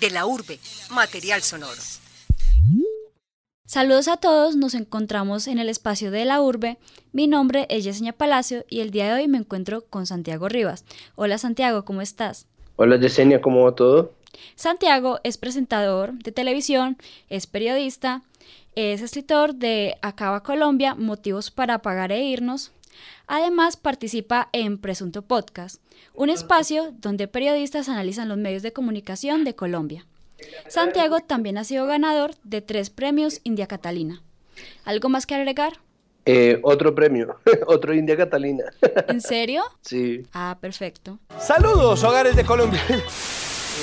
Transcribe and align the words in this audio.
De 0.00 0.10
la 0.10 0.26
urbe, 0.26 0.58
material 0.90 1.42
sonoro. 1.42 1.80
Saludos 3.66 4.08
a 4.08 4.16
todos, 4.16 4.56
nos 4.56 4.74
encontramos 4.74 5.46
en 5.46 5.58
el 5.58 5.68
espacio 5.68 6.10
de 6.10 6.24
la 6.24 6.40
urbe. 6.40 6.78
Mi 7.12 7.26
nombre 7.28 7.66
es 7.70 7.84
Yesenia 7.84 8.12
Palacio 8.12 8.64
y 8.68 8.80
el 8.80 8.90
día 8.90 9.06
de 9.06 9.20
hoy 9.20 9.28
me 9.28 9.38
encuentro 9.38 9.82
con 9.82 10.06
Santiago 10.06 10.48
Rivas. 10.48 10.84
Hola 11.14 11.38
Santiago, 11.38 11.84
¿cómo 11.84 12.02
estás? 12.02 12.46
Hola 12.76 12.98
Yesenia, 12.98 13.40
¿cómo 13.40 13.64
va 13.64 13.74
todo? 13.74 14.14
Santiago 14.54 15.20
es 15.22 15.38
presentador 15.38 16.14
de 16.14 16.32
televisión, 16.32 16.96
es 17.28 17.46
periodista, 17.46 18.22
es 18.74 19.02
escritor 19.02 19.54
de 19.54 19.96
Acaba 20.02 20.42
Colombia, 20.42 20.94
Motivos 20.94 21.50
para 21.50 21.82
Pagar 21.82 22.10
e 22.12 22.22
Irnos. 22.22 22.72
Además 23.26 23.76
participa 23.76 24.48
en 24.52 24.78
Presunto 24.78 25.22
Podcast, 25.22 25.80
un 26.14 26.30
espacio 26.30 26.92
donde 27.00 27.28
periodistas 27.28 27.88
analizan 27.88 28.28
los 28.28 28.38
medios 28.38 28.62
de 28.62 28.72
comunicación 28.72 29.44
de 29.44 29.54
Colombia. 29.54 30.06
Santiago 30.68 31.20
también 31.20 31.58
ha 31.58 31.64
sido 31.64 31.86
ganador 31.86 32.32
de 32.44 32.60
tres 32.62 32.90
premios 32.90 33.40
India 33.44 33.66
Catalina. 33.66 34.22
¿Algo 34.84 35.08
más 35.08 35.26
que 35.26 35.34
agregar? 35.34 35.80
Eh, 36.26 36.60
otro 36.62 36.94
premio, 36.94 37.36
otro 37.66 37.94
India 37.94 38.16
Catalina. 38.16 38.64
¿En 39.08 39.20
serio? 39.20 39.62
Sí. 39.82 40.22
Ah, 40.32 40.58
perfecto. 40.60 41.18
Saludos, 41.40 42.04
hogares 42.04 42.36
de 42.36 42.44
Colombia. 42.44 42.80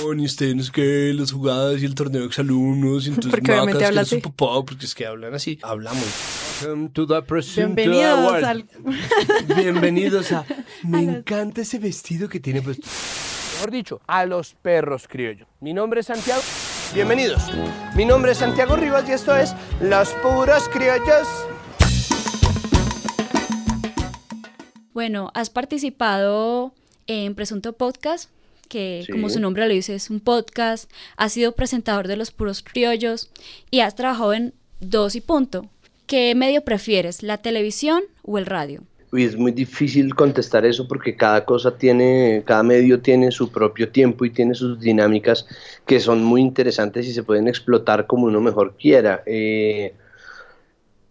Ustedes 0.06 0.56
no 0.56 0.64
sé 0.64 0.72
qué, 0.72 1.12
las 1.14 1.32
jugadas 1.32 1.82
y 1.82 1.86
el 1.86 1.96
torneo 1.96 2.22
de 2.22 2.28
exalumnos, 2.28 3.08
y 3.08 3.10
entonces 3.10 3.42
macas, 3.42 3.78
que 3.78 3.94
su 3.94 4.00
así. 4.00 4.18
papá, 4.18 4.64
porque 4.64 4.86
es 4.86 4.94
que 4.94 5.06
hablan 5.06 5.34
así. 5.34 5.58
Hablamos. 5.64 6.47
Welcome 6.62 6.90
to 6.94 7.06
the 7.06 7.22
Presunto 7.22 7.76
Bienvenidos 7.76 8.20
Award. 8.20 8.44
al... 8.46 8.66
Bienvenidos 9.56 10.32
a. 10.32 10.46
Me 10.84 11.02
encanta 11.04 11.62
ese 11.62 11.78
vestido 11.80 12.28
que 12.30 12.40
tiene 12.40 12.62
puesto. 12.62 12.88
Mejor 13.56 13.72
dicho, 13.72 14.02
a 14.08 14.26
los 14.26 14.54
perros 14.56 15.08
criollos. 15.08 15.48
Mi 15.60 15.74
nombre 15.74 16.00
es 16.02 16.08
Santiago. 16.08 16.42
Bienvenidos. 16.94 17.42
Mi 17.96 18.06
nombre 18.06 18.32
es 18.32 18.38
Santiago 18.40 18.76
Rivas 18.76 19.08
y 19.10 19.12
esto 19.12 19.36
es 19.36 19.54
Los 19.82 20.10
Puros 20.24 20.68
Criollos. 20.70 21.28
Bueno, 24.94 25.32
has 25.36 25.50
participado 25.50 26.74
en 27.08 27.36
Presunto 27.36 27.74
Podcast, 27.74 28.30
que 28.68 29.04
Sí. 29.06 29.12
como 29.12 29.30
su 29.30 29.40
nombre 29.40 29.68
lo 29.68 29.74
dice 29.74 29.94
es 29.96 30.10
un 30.10 30.20
podcast, 30.20 30.90
has 31.18 31.34
sido 31.34 31.52
presentador 31.54 32.08
de 32.08 32.18
Los 32.18 32.32
Puros 32.32 32.64
Criollos 32.64 33.30
y 33.70 33.82
has 33.82 33.96
trabajado 33.96 34.34
en 34.34 34.54
Dos 34.80 35.16
y 35.16 35.22
Punto. 35.22 35.70
¿Qué 36.08 36.34
medio 36.36 36.62
prefieres, 36.64 37.22
la 37.24 37.38
televisión 37.38 38.04
o 38.24 38.38
el 38.38 38.46
radio? 38.46 38.82
Uy, 39.12 39.24
es 39.24 39.38
muy 39.38 39.52
difícil 39.54 40.14
contestar 40.16 40.66
eso 40.66 40.88
porque 40.88 41.16
cada 41.16 41.46
cosa 41.46 41.78
tiene, 41.78 42.44
cada 42.46 42.64
medio 42.64 43.00
tiene 43.02 43.32
su 43.32 43.52
propio 43.52 43.90
tiempo 43.90 44.26
y 44.26 44.32
tiene 44.32 44.54
sus 44.54 44.80
dinámicas 44.80 45.48
que 45.86 46.00
son 46.02 46.24
muy 46.24 46.42
interesantes 46.42 47.08
y 47.08 47.14
se 47.14 47.24
pueden 47.24 47.48
explotar 47.48 48.06
como 48.06 48.26
uno 48.28 48.42
mejor 48.42 48.76
quiera. 48.78 49.24
Eh, 49.26 49.94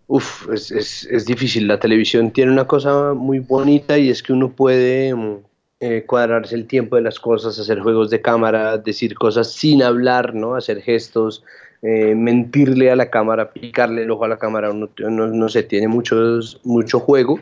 uf, 0.06 0.48
es, 0.52 0.70
es- 0.70 1.04
es 1.10 1.26
difícil. 1.26 1.66
La 1.68 1.78
televisión 1.78 2.30
tiene 2.32 2.52
una 2.52 2.66
cosa 2.66 3.14
muy 3.14 3.38
bonita 3.40 3.98
y 3.98 4.10
es 4.10 4.22
que 4.22 4.32
uno 4.32 4.52
puede 4.52 5.14
mm, 5.14 5.36
eh, 5.80 6.04
cuadrarse 6.06 6.54
el 6.54 6.66
tiempo 6.66 6.96
de 6.96 7.02
las 7.02 7.20
cosas, 7.20 7.58
hacer 7.58 7.80
juegos 7.80 8.10
de 8.10 8.20
cámara, 8.22 8.78
decir 8.78 9.14
cosas 9.14 9.52
sin 9.52 9.82
hablar, 9.82 10.34
¿no? 10.34 10.54
Hacer 10.54 10.80
gestos, 10.82 11.42
eh, 11.82 12.14
mentirle 12.14 12.90
a 12.90 12.96
la 12.96 13.10
cámara, 13.10 13.52
picarle 13.52 14.02
el 14.02 14.10
ojo 14.10 14.24
a 14.24 14.28
la 14.28 14.38
cámara, 14.38 14.72
no, 14.72 14.88
no 15.08 15.48
sé, 15.48 15.62
tiene 15.62 15.88
mucho 15.88 17.00
juego. 17.00 17.40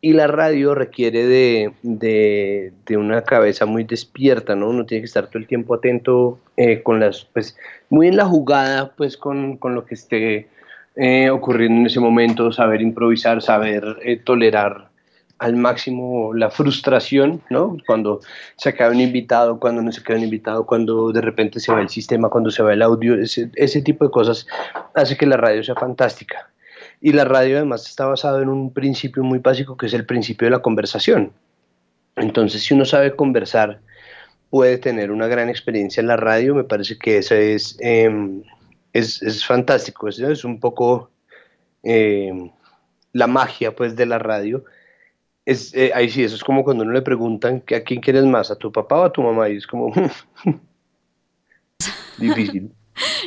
Y 0.00 0.12
la 0.12 0.28
radio 0.28 0.76
requiere 0.76 1.26
de, 1.26 1.72
de- 1.82 2.96
una 2.96 3.22
cabeza 3.22 3.66
muy 3.66 3.82
despierta, 3.82 4.54
¿no? 4.54 4.68
Uno 4.70 4.86
tiene 4.86 5.02
que 5.02 5.06
estar 5.06 5.26
todo 5.26 5.38
el 5.40 5.48
tiempo 5.48 5.74
atento 5.74 6.38
eh, 6.56 6.82
con 6.84 7.00
las, 7.00 7.24
pues, 7.32 7.56
muy 7.90 8.06
en 8.06 8.16
la 8.16 8.24
jugada, 8.24 8.92
pues, 8.96 9.16
con, 9.16 9.56
con 9.56 9.74
lo 9.74 9.84
que 9.84 9.94
esté 9.94 10.46
eh, 10.94 11.30
ocurriendo 11.30 11.80
en 11.80 11.86
ese 11.86 11.98
momento, 12.00 12.52
saber 12.52 12.80
improvisar, 12.80 13.42
saber 13.42 13.82
tolerar 14.24 14.88
al 15.38 15.56
máximo 15.56 16.34
la 16.34 16.50
frustración, 16.50 17.40
¿no? 17.48 17.76
Cuando 17.86 18.20
se 18.56 18.70
acaba 18.70 18.90
un 18.90 19.00
invitado, 19.00 19.60
cuando 19.60 19.82
no 19.82 19.92
se 19.92 20.02
queda 20.02 20.16
un 20.16 20.24
invitado, 20.24 20.66
cuando 20.66 21.12
de 21.12 21.20
repente 21.20 21.60
se 21.60 21.72
va 21.72 21.80
el 21.80 21.88
sistema, 21.88 22.28
cuando 22.28 22.50
se 22.50 22.62
va 22.62 22.72
el 22.72 22.82
audio, 22.82 23.14
ese, 23.14 23.82
tipo 23.82 24.04
de 24.04 24.10
cosas 24.10 24.46
hace 24.94 25.16
que 25.16 25.26
la 25.26 25.36
radio 25.36 25.62
sea 25.62 25.76
fantástica. 25.76 26.50
Y 27.00 27.12
la 27.12 27.24
radio 27.24 27.58
además 27.58 27.88
está 27.88 28.06
basado 28.06 28.42
en 28.42 28.48
un 28.48 28.72
principio 28.72 29.22
muy 29.22 29.38
básico 29.38 29.76
que 29.76 29.86
es 29.86 29.94
el 29.94 30.04
principio 30.04 30.46
de 30.46 30.50
la 30.50 30.62
conversación. 30.62 31.32
Entonces, 32.16 32.64
si 32.64 32.74
uno 32.74 32.84
sabe 32.84 33.14
conversar, 33.14 33.80
puede 34.50 34.78
tener 34.78 35.12
una 35.12 35.28
gran 35.28 35.48
experiencia 35.48 36.00
en 36.00 36.08
la 36.08 36.16
radio. 36.16 36.56
Me 36.56 36.64
parece 36.64 36.98
que 36.98 37.18
eso 37.18 37.36
es, 37.36 37.76
em, 37.78 38.42
es, 38.92 39.22
es 39.22 39.46
fantástico. 39.46 40.08
Es, 40.08 40.18
es 40.18 40.44
un 40.44 40.58
poco 40.58 41.12
em, 41.84 42.50
la 43.12 43.28
magia 43.28 43.76
pues, 43.76 43.94
de 43.94 44.06
la 44.06 44.18
radio. 44.18 44.64
Es, 45.48 45.74
eh, 45.74 45.92
ahí 45.94 46.10
sí, 46.10 46.22
eso 46.22 46.36
es 46.36 46.44
como 46.44 46.62
cuando 46.62 46.84
uno 46.84 46.92
le 46.92 47.00
preguntan 47.00 47.64
a 47.74 47.80
quién 47.80 48.02
quieres 48.02 48.24
más, 48.24 48.50
a 48.50 48.56
tu 48.56 48.70
papá 48.70 49.00
o 49.00 49.04
a 49.04 49.12
tu 49.12 49.22
mamá. 49.22 49.48
Y 49.48 49.56
es 49.56 49.66
como 49.66 49.90
difícil. 52.18 52.70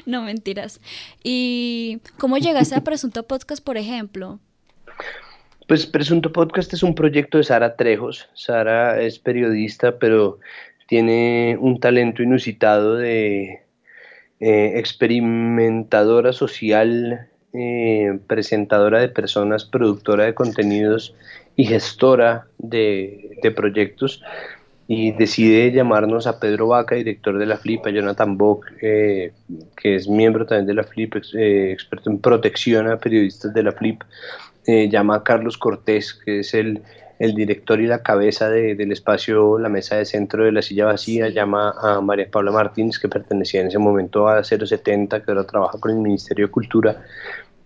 No 0.06 0.22
mentiras. 0.22 0.82
¿Y 1.24 2.00
cómo 2.20 2.38
llegaste 2.38 2.76
a 2.76 2.84
Presunto 2.84 3.26
Podcast, 3.26 3.64
por 3.64 3.78
ejemplo? 3.78 4.40
Pues 5.68 5.88
Presunto 5.88 6.32
Podcast 6.32 6.74
es 6.74 6.84
un 6.84 6.94
proyecto 6.94 7.40
de 7.40 7.46
Sara 7.46 7.76
Trejos. 7.76 8.30
Sara 8.34 9.02
es 9.02 9.18
periodista, 9.18 9.98
pero 9.98 10.40
tiene 10.88 11.58
un 11.60 11.80
talento 11.80 12.22
inusitado 12.22 12.98
de 12.98 13.64
eh, 14.42 14.74
experimentadora 14.76 16.34
social, 16.34 17.31
eh, 17.54 18.20
presentadora 18.28 19.00
de 19.00 19.10
personas, 19.10 19.66
productora 19.66 20.26
de 20.26 20.34
contenidos 20.34 21.14
y 21.56 21.66
gestora 21.66 22.48
de, 22.58 23.38
de 23.42 23.52
proyectos. 23.52 24.22
Y 24.88 25.14
decide 25.14 25.72
llamarnos 25.72 26.28
a 26.28 26.38
Pedro 26.40 26.68
Vaca, 26.68 26.96
director 26.96 27.38
de 27.38 27.46
la 27.46 27.56
FLIP, 27.56 27.86
a 27.86 27.92
Jonathan 27.92 28.38
Bock, 28.38 28.66
eh, 28.82 29.32
que 29.78 29.96
es 29.96 30.10
miembro 30.10 30.46
también 30.46 30.68
de 30.68 30.74
la 30.74 30.84
FLIP, 30.84 31.16
ex- 31.16 31.34
eh, 31.34 31.72
experto 31.72 32.10
en 32.10 32.20
protección 32.20 32.90
a 32.90 32.98
periodistas 32.98 33.54
de 33.54 33.64
la 33.64 33.72
FLIP, 33.72 34.02
eh, 34.68 34.90
llama 34.90 35.16
a 35.18 35.24
Carlos 35.24 35.58
Cortés, 35.58 36.14
que 36.14 36.40
es 36.42 36.54
el, 36.54 36.82
el 37.20 37.34
director 37.36 37.80
y 37.80 37.88
la 37.88 38.04
cabeza 38.04 38.50
de- 38.50 38.76
del 38.76 38.92
espacio 38.92 39.58
La 39.60 39.70
Mesa 39.70 39.96
de 39.96 40.04
Centro 40.06 40.44
de 40.44 40.52
la 40.52 40.62
Silla 40.62 40.86
Vacía, 40.88 41.30
llama 41.30 41.74
a 41.82 42.02
María 42.02 42.30
Paula 42.30 42.52
Martínez, 42.52 43.00
que 43.00 43.08
pertenecía 43.08 43.62
en 43.62 43.68
ese 43.68 43.78
momento 43.80 44.28
a 44.28 44.44
070, 44.44 45.24
que 45.24 45.32
ahora 45.32 45.46
trabaja 45.46 45.80
con 45.80 45.92
el 45.92 45.98
Ministerio 45.98 46.48
de 46.48 46.52
Cultura, 46.52 47.02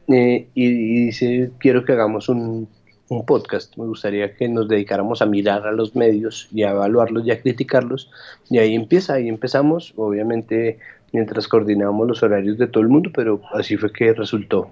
eh, 0.07 0.47
y, 0.53 0.65
y 0.65 1.05
dice, 1.05 1.51
quiero 1.59 1.85
que 1.85 1.93
hagamos 1.93 2.29
un, 2.29 2.67
un 3.09 3.25
podcast, 3.25 3.77
me 3.77 3.85
gustaría 3.85 4.35
que 4.35 4.47
nos 4.47 4.67
dedicáramos 4.67 5.21
a 5.21 5.25
mirar 5.25 5.67
a 5.67 5.71
los 5.71 5.95
medios 5.95 6.47
y 6.51 6.63
a 6.63 6.71
evaluarlos 6.71 7.25
y 7.25 7.31
a 7.31 7.41
criticarlos, 7.41 8.09
y 8.49 8.57
ahí 8.57 8.75
empieza, 8.75 9.15
ahí 9.15 9.29
empezamos, 9.29 9.93
obviamente 9.95 10.79
mientras 11.11 11.47
coordinábamos 11.47 12.07
los 12.07 12.23
horarios 12.23 12.57
de 12.57 12.67
todo 12.67 12.83
el 12.83 12.89
mundo, 12.89 13.11
pero 13.13 13.41
así 13.53 13.77
fue 13.77 13.91
que 13.91 14.13
resultó. 14.13 14.71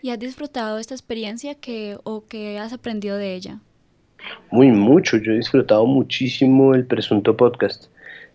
¿Y 0.00 0.10
has 0.10 0.18
disfrutado 0.18 0.78
esta 0.78 0.94
experiencia 0.94 1.54
que, 1.54 1.98
o 2.04 2.24
que 2.26 2.58
has 2.58 2.72
aprendido 2.72 3.16
de 3.16 3.34
ella? 3.34 3.58
Muy 4.50 4.68
mucho, 4.68 5.16
yo 5.18 5.32
he 5.32 5.36
disfrutado 5.36 5.86
muchísimo 5.86 6.74
el 6.74 6.86
Presunto 6.86 7.36
Podcast. 7.36 7.86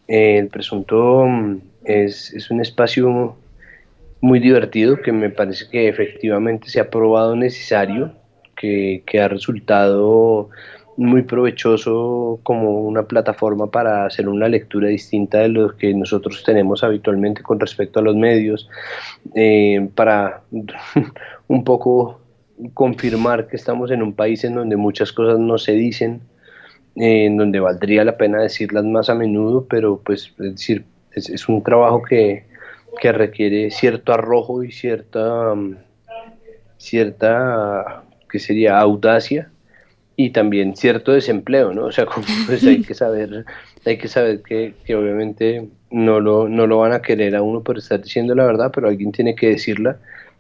Eh, 0.07 0.37
el 0.39 0.47
Presunto 0.49 1.25
mm, 1.25 1.61
es, 1.85 2.33
es 2.33 2.51
un 2.51 2.61
espacio 2.61 3.35
muy 4.21 4.39
divertido 4.39 5.01
que 5.01 5.11
me 5.11 5.29
parece 5.29 5.69
que 5.69 5.87
efectivamente 5.87 6.69
se 6.69 6.79
ha 6.79 6.89
probado 6.89 7.35
necesario, 7.35 8.13
que, 8.55 9.03
que 9.05 9.21
ha 9.21 9.27
resultado 9.27 10.49
muy 10.99 11.21
provechoso 11.21 12.41
como 12.43 12.81
una 12.81 13.03
plataforma 13.03 13.71
para 13.71 14.05
hacer 14.05 14.27
una 14.27 14.49
lectura 14.49 14.89
distinta 14.89 15.39
de 15.39 15.47
lo 15.47 15.77
que 15.77 15.93
nosotros 15.93 16.43
tenemos 16.43 16.83
habitualmente 16.83 17.41
con 17.41 17.57
respecto 17.57 17.99
a 17.99 18.03
los 18.03 18.17
medios, 18.17 18.69
eh, 19.33 19.89
para 19.95 20.41
un 21.47 21.63
poco 21.63 22.19
confirmar 22.73 23.47
que 23.47 23.55
estamos 23.55 23.91
en 23.91 24.03
un 24.03 24.11
país 24.11 24.43
en 24.43 24.55
donde 24.55 24.75
muchas 24.75 25.13
cosas 25.13 25.39
no 25.39 25.57
se 25.57 25.71
dicen, 25.71 26.21
eh, 26.97 27.27
en 27.27 27.37
donde 27.37 27.61
valdría 27.61 28.03
la 28.03 28.17
pena 28.17 28.41
decirlas 28.41 28.83
más 28.83 29.09
a 29.09 29.15
menudo, 29.15 29.67
pero 29.69 30.01
pues 30.03 30.33
es 30.37 30.51
decir, 30.51 30.83
es, 31.13 31.29
es 31.29 31.47
un 31.47 31.63
trabajo 31.63 32.01
que, 32.03 32.48
que 33.01 33.11
requiere 33.11 33.71
cierto 33.71 34.13
arrojo 34.13 34.63
y 34.63 34.71
cierta, 34.71 35.53
um, 35.53 35.75
cierta, 36.77 38.03
que 38.29 38.39
sería 38.39 38.79
audacia 38.79 39.49
y 40.15 40.31
también 40.31 40.75
cierto 40.75 41.13
desempleo, 41.13 41.73
¿no? 41.73 41.85
O 41.85 41.91
sea, 41.91 42.05
pues 42.45 42.63
hay 42.65 42.81
que 42.81 42.93
saber, 42.93 43.45
hay 43.85 43.97
que 43.97 44.07
saber 44.07 44.41
que, 44.41 44.73
que 44.83 44.95
obviamente 44.95 45.69
no 45.91 46.19
lo, 46.19 46.49
no 46.49 46.67
lo 46.67 46.79
van 46.79 46.93
a 46.93 47.01
querer 47.01 47.35
a 47.35 47.41
uno 47.41 47.61
por 47.63 47.77
estar 47.77 48.01
diciendo 48.01 48.35
la 48.35 48.45
verdad, 48.45 48.71
pero 48.73 48.87
alguien 48.87 49.11
tiene 49.11 49.35
que 49.35 49.47
decirla. 49.47 49.97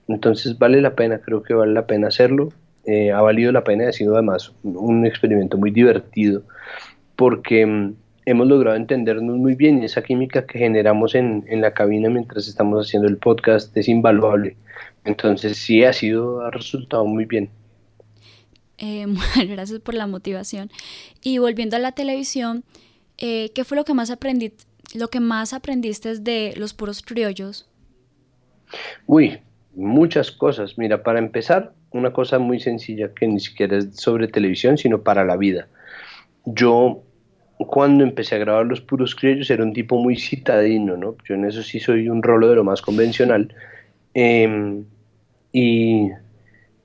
Entonces 0.07 0.57
vale 0.57 0.81
la 0.81 0.95
pena, 0.95 1.19
creo 1.19 1.43
que 1.43 1.53
vale 1.53 1.73
la 1.73 1.87
pena 1.87 2.07
hacerlo. 2.07 2.51
Eh, 2.85 3.11
ha 3.11 3.21
valido 3.21 3.51
la 3.51 3.63
pena 3.63 3.89
ha 3.89 3.91
sido 3.91 4.15
además 4.15 4.53
un 4.63 5.05
experimento 5.05 5.57
muy 5.57 5.69
divertido 5.69 6.43
porque 7.15 7.65
mm, 7.65 7.93
hemos 8.29 8.47
logrado 8.47 8.77
entendernos 8.77 9.37
muy 9.37 9.55
bien 9.55 9.81
y 9.81 9.85
esa 9.85 10.03
química 10.03 10.45
que 10.45 10.59
generamos 10.59 11.15
en, 11.15 11.45
en, 11.47 11.61
la 11.61 11.73
cabina 11.73 12.09
mientras 12.09 12.47
estamos 12.47 12.85
haciendo 12.85 13.07
el 13.07 13.17
podcast 13.17 13.75
es 13.75 13.87
invaluable. 13.87 14.55
Entonces 15.03 15.57
sí 15.57 15.83
ha 15.83 15.93
sido, 15.93 16.41
ha 16.41 16.51
resultado 16.51 17.05
muy 17.05 17.25
bien. 17.25 17.49
Eh, 18.77 19.05
gracias 19.47 19.79
por 19.79 19.95
la 19.95 20.07
motivación. 20.07 20.69
Y 21.23 21.39
volviendo 21.39 21.75
a 21.75 21.79
la 21.79 21.91
televisión, 21.91 22.63
eh, 23.17 23.51
¿qué 23.53 23.63
fue 23.63 23.77
lo 23.77 23.83
que 23.83 23.93
más 23.93 24.11
aprendí, 24.11 24.53
lo 24.93 25.09
que 25.09 25.19
más 25.19 25.53
aprendiste 25.53 26.19
de 26.19 26.53
los 26.55 26.73
puros 26.73 27.01
criollos? 27.01 27.67
Uy, 29.07 29.39
muchas 29.75 30.31
cosas. 30.31 30.77
Mira, 30.77 31.01
para 31.01 31.19
empezar, 31.19 31.73
una 31.91 32.13
cosa 32.13 32.37
muy 32.37 32.59
sencilla 32.59 33.13
que 33.13 33.27
ni 33.27 33.39
siquiera 33.39 33.77
es 33.77 33.95
sobre 33.95 34.27
televisión, 34.27 34.77
sino 34.77 35.01
para 35.01 35.25
la 35.25 35.35
vida. 35.35 35.67
Yo 36.45 37.03
cuando 37.65 38.03
empecé 38.03 38.35
a 38.35 38.39
grabar 38.39 38.65
los 38.65 38.81
puros 38.81 39.15
criollos 39.15 39.49
era 39.49 39.63
un 39.63 39.73
tipo 39.73 39.97
muy 39.97 40.15
citadino, 40.15 40.95
¿no? 40.95 41.15
Yo 41.27 41.35
en 41.35 41.45
eso 41.45 41.61
sí 41.61 41.79
soy 41.79 42.07
un 42.09 42.23
rolo 42.23 42.49
de 42.49 42.55
lo 42.55 42.63
más 42.63 42.81
convencional. 42.81 43.53
Em, 44.13 44.85
y, 45.51 46.09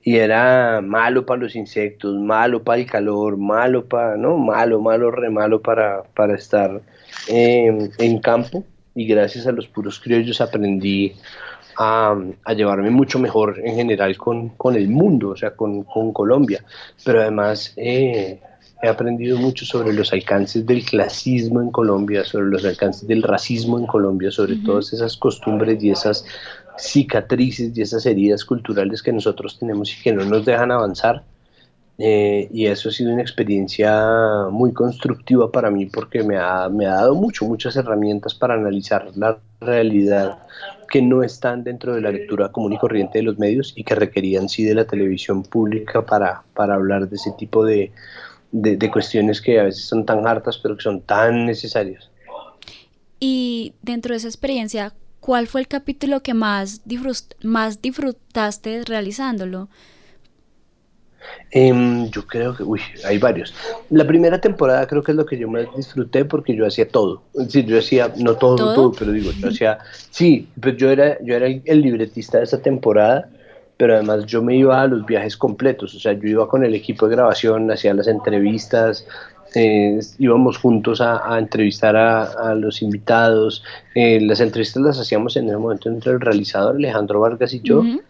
y, 0.03 0.15
era 0.17 0.81
malo 0.81 1.25
para 1.25 1.41
los 1.41 1.55
insectos, 1.55 2.19
malo 2.19 2.63
para 2.63 2.81
el 2.81 2.87
calor, 2.87 3.37
malo 3.37 3.85
para, 3.85 4.17
¿no? 4.17 4.37
Malo, 4.37 4.81
malo, 4.81 5.11
re 5.11 5.29
malo 5.29 5.61
para, 5.61 6.03
para 6.13 6.35
estar 6.35 6.81
em, 7.27 7.89
en 7.97 8.19
campo. 8.19 8.63
Y 8.95 9.05
gracias 9.07 9.47
a 9.47 9.51
los 9.51 9.67
puros 9.67 9.99
criollos 9.99 10.41
aprendí 10.41 11.13
a, 11.77 12.15
llevarme 12.55 12.89
mucho 12.89 13.19
mejor 13.19 13.59
en 13.63 13.75
general 13.75 14.17
con, 14.17 14.49
con 14.49 14.75
el 14.75 14.89
mundo, 14.89 15.29
o 15.29 15.37
sea, 15.37 15.51
con, 15.51 15.83
con 15.83 16.13
Colombia. 16.13 16.63
Pero 17.03 17.21
además 17.21 17.73
eh, 17.77 18.39
he 18.81 18.87
aprendido 18.87 19.37
mucho 19.37 19.65
sobre 19.65 19.93
los 19.93 20.11
alcances 20.13 20.65
del 20.65 20.83
clasismo 20.83 21.61
en 21.61 21.71
Colombia, 21.71 22.23
sobre 22.23 22.47
los 22.47 22.65
alcances 22.65 23.07
del 23.07 23.23
racismo 23.23 23.79
en 23.79 23.85
Colombia, 23.85 24.31
sobre 24.31 24.57
todas 24.57 24.93
esas 24.93 25.17
costumbres 25.17 25.81
y 25.83 25.91
esas 25.91 26.25
cicatrices 26.77 27.75
y 27.75 27.81
esas 27.81 28.05
heridas 28.05 28.43
culturales 28.43 29.01
que 29.01 29.13
nosotros 29.13 29.57
tenemos 29.57 29.93
y 29.93 30.01
que 30.01 30.13
no 30.13 30.25
nos 30.25 30.45
dejan 30.45 30.71
avanzar. 30.71 31.23
Eh, 31.97 32.49
y 32.51 32.65
eso 32.65 32.89
ha 32.89 32.91
sido 32.91 33.13
una 33.13 33.21
experiencia 33.21 34.47
muy 34.51 34.73
constructiva 34.73 35.49
para 35.49 35.71
mí 35.71 35.85
porque 35.85 36.23
me 36.23 36.35
ha, 36.37 36.67
me 36.67 36.85
ha 36.85 36.95
dado 36.95 37.15
mucho, 37.15 37.45
muchas 37.45 37.77
herramientas 37.77 38.35
para 38.35 38.55
analizar 38.55 39.11
la 39.15 39.37
realidad 39.61 40.39
que 40.89 41.01
no 41.01 41.23
están 41.23 41.63
dentro 41.63 41.95
de 41.95 42.01
la 42.01 42.11
lectura 42.11 42.51
común 42.51 42.73
y 42.73 42.77
corriente 42.77 43.19
de 43.19 43.23
los 43.23 43.39
medios 43.39 43.73
y 43.77 43.85
que 43.85 43.95
requerían 43.95 44.49
sí 44.49 44.65
de 44.65 44.75
la 44.75 44.85
televisión 44.85 45.43
pública 45.43 46.05
para, 46.05 46.43
para 46.53 46.75
hablar 46.75 47.07
de 47.07 47.15
ese 47.15 47.31
tipo 47.37 47.63
de, 47.63 47.93
de, 48.61 48.77
de, 48.77 48.91
cuestiones 48.91 49.41
que 49.41 49.59
a 49.59 49.63
veces 49.63 49.85
son 49.85 50.05
tan 50.05 50.25
hartas 50.25 50.57
pero 50.57 50.77
que 50.77 50.83
son 50.83 51.01
tan 51.01 51.45
necesarias. 51.45 52.09
Y 53.19 53.73
dentro 53.81 54.13
de 54.13 54.17
esa 54.17 54.27
experiencia, 54.27 54.93
¿cuál 55.19 55.47
fue 55.47 55.61
el 55.61 55.67
capítulo 55.67 56.21
que 56.21 56.33
más, 56.33 56.81
disfrut 56.85 57.33
más 57.43 57.81
disfrutaste 57.81 58.83
realizándolo? 58.85 59.69
Eh, 61.51 62.07
yo 62.11 62.27
creo 62.27 62.55
que, 62.55 62.63
uy, 62.63 62.79
hay 63.03 63.17
varios. 63.17 63.53
La 63.89 64.05
primera 64.05 64.39
temporada 64.39 64.85
creo 64.87 65.03
que 65.03 65.11
es 65.11 65.17
lo 65.17 65.25
que 65.25 65.37
yo 65.37 65.49
más 65.49 65.65
disfruté 65.75 66.23
porque 66.23 66.55
yo 66.55 66.65
hacía 66.65 66.87
todo. 66.87 67.23
Decir, 67.33 67.65
yo 67.65 67.79
hacía, 67.79 68.13
no 68.17 68.35
todo, 68.35 68.55
todo, 68.55 68.75
todo 68.75 68.91
pero 68.91 69.11
digo, 69.11 69.31
yo 69.31 69.49
hacía, 69.49 69.79
sí, 70.11 70.47
pues 70.61 70.77
yo 70.77 70.91
era, 70.91 71.17
yo 71.23 71.35
era 71.35 71.47
el, 71.47 71.61
el 71.65 71.81
libretista 71.81 72.37
de 72.37 72.43
esa 72.43 72.61
temporada 72.61 73.29
pero 73.77 73.95
además 73.95 74.25
yo 74.25 74.41
me 74.41 74.55
iba 74.55 74.81
a 74.81 74.87
los 74.87 75.05
viajes 75.05 75.35
completos, 75.35 75.93
o 75.95 75.99
sea, 75.99 76.13
yo 76.13 76.27
iba 76.27 76.47
con 76.47 76.63
el 76.63 76.73
equipo 76.73 77.07
de 77.07 77.15
grabación, 77.15 77.69
hacía 77.71 77.93
las 77.93 78.07
entrevistas, 78.07 79.05
eh, 79.53 79.99
íbamos 80.17 80.57
juntos 80.57 81.01
a, 81.01 81.33
a 81.33 81.39
entrevistar 81.39 81.95
a, 81.95 82.23
a, 82.23 82.55
los 82.55 82.81
invitados, 82.81 83.63
eh, 83.93 84.19
las 84.21 84.39
entrevistas 84.39 84.83
las 84.83 84.99
hacíamos 84.99 85.35
en 85.37 85.47
ese 85.47 85.57
momento 85.57 85.89
entre 85.89 86.13
el 86.13 86.21
realizador 86.21 86.75
Alejandro 86.75 87.19
Vargas 87.21 87.53
y 87.53 87.61
yo, 87.61 87.79
uh 87.79 87.83
-huh. 87.83 88.01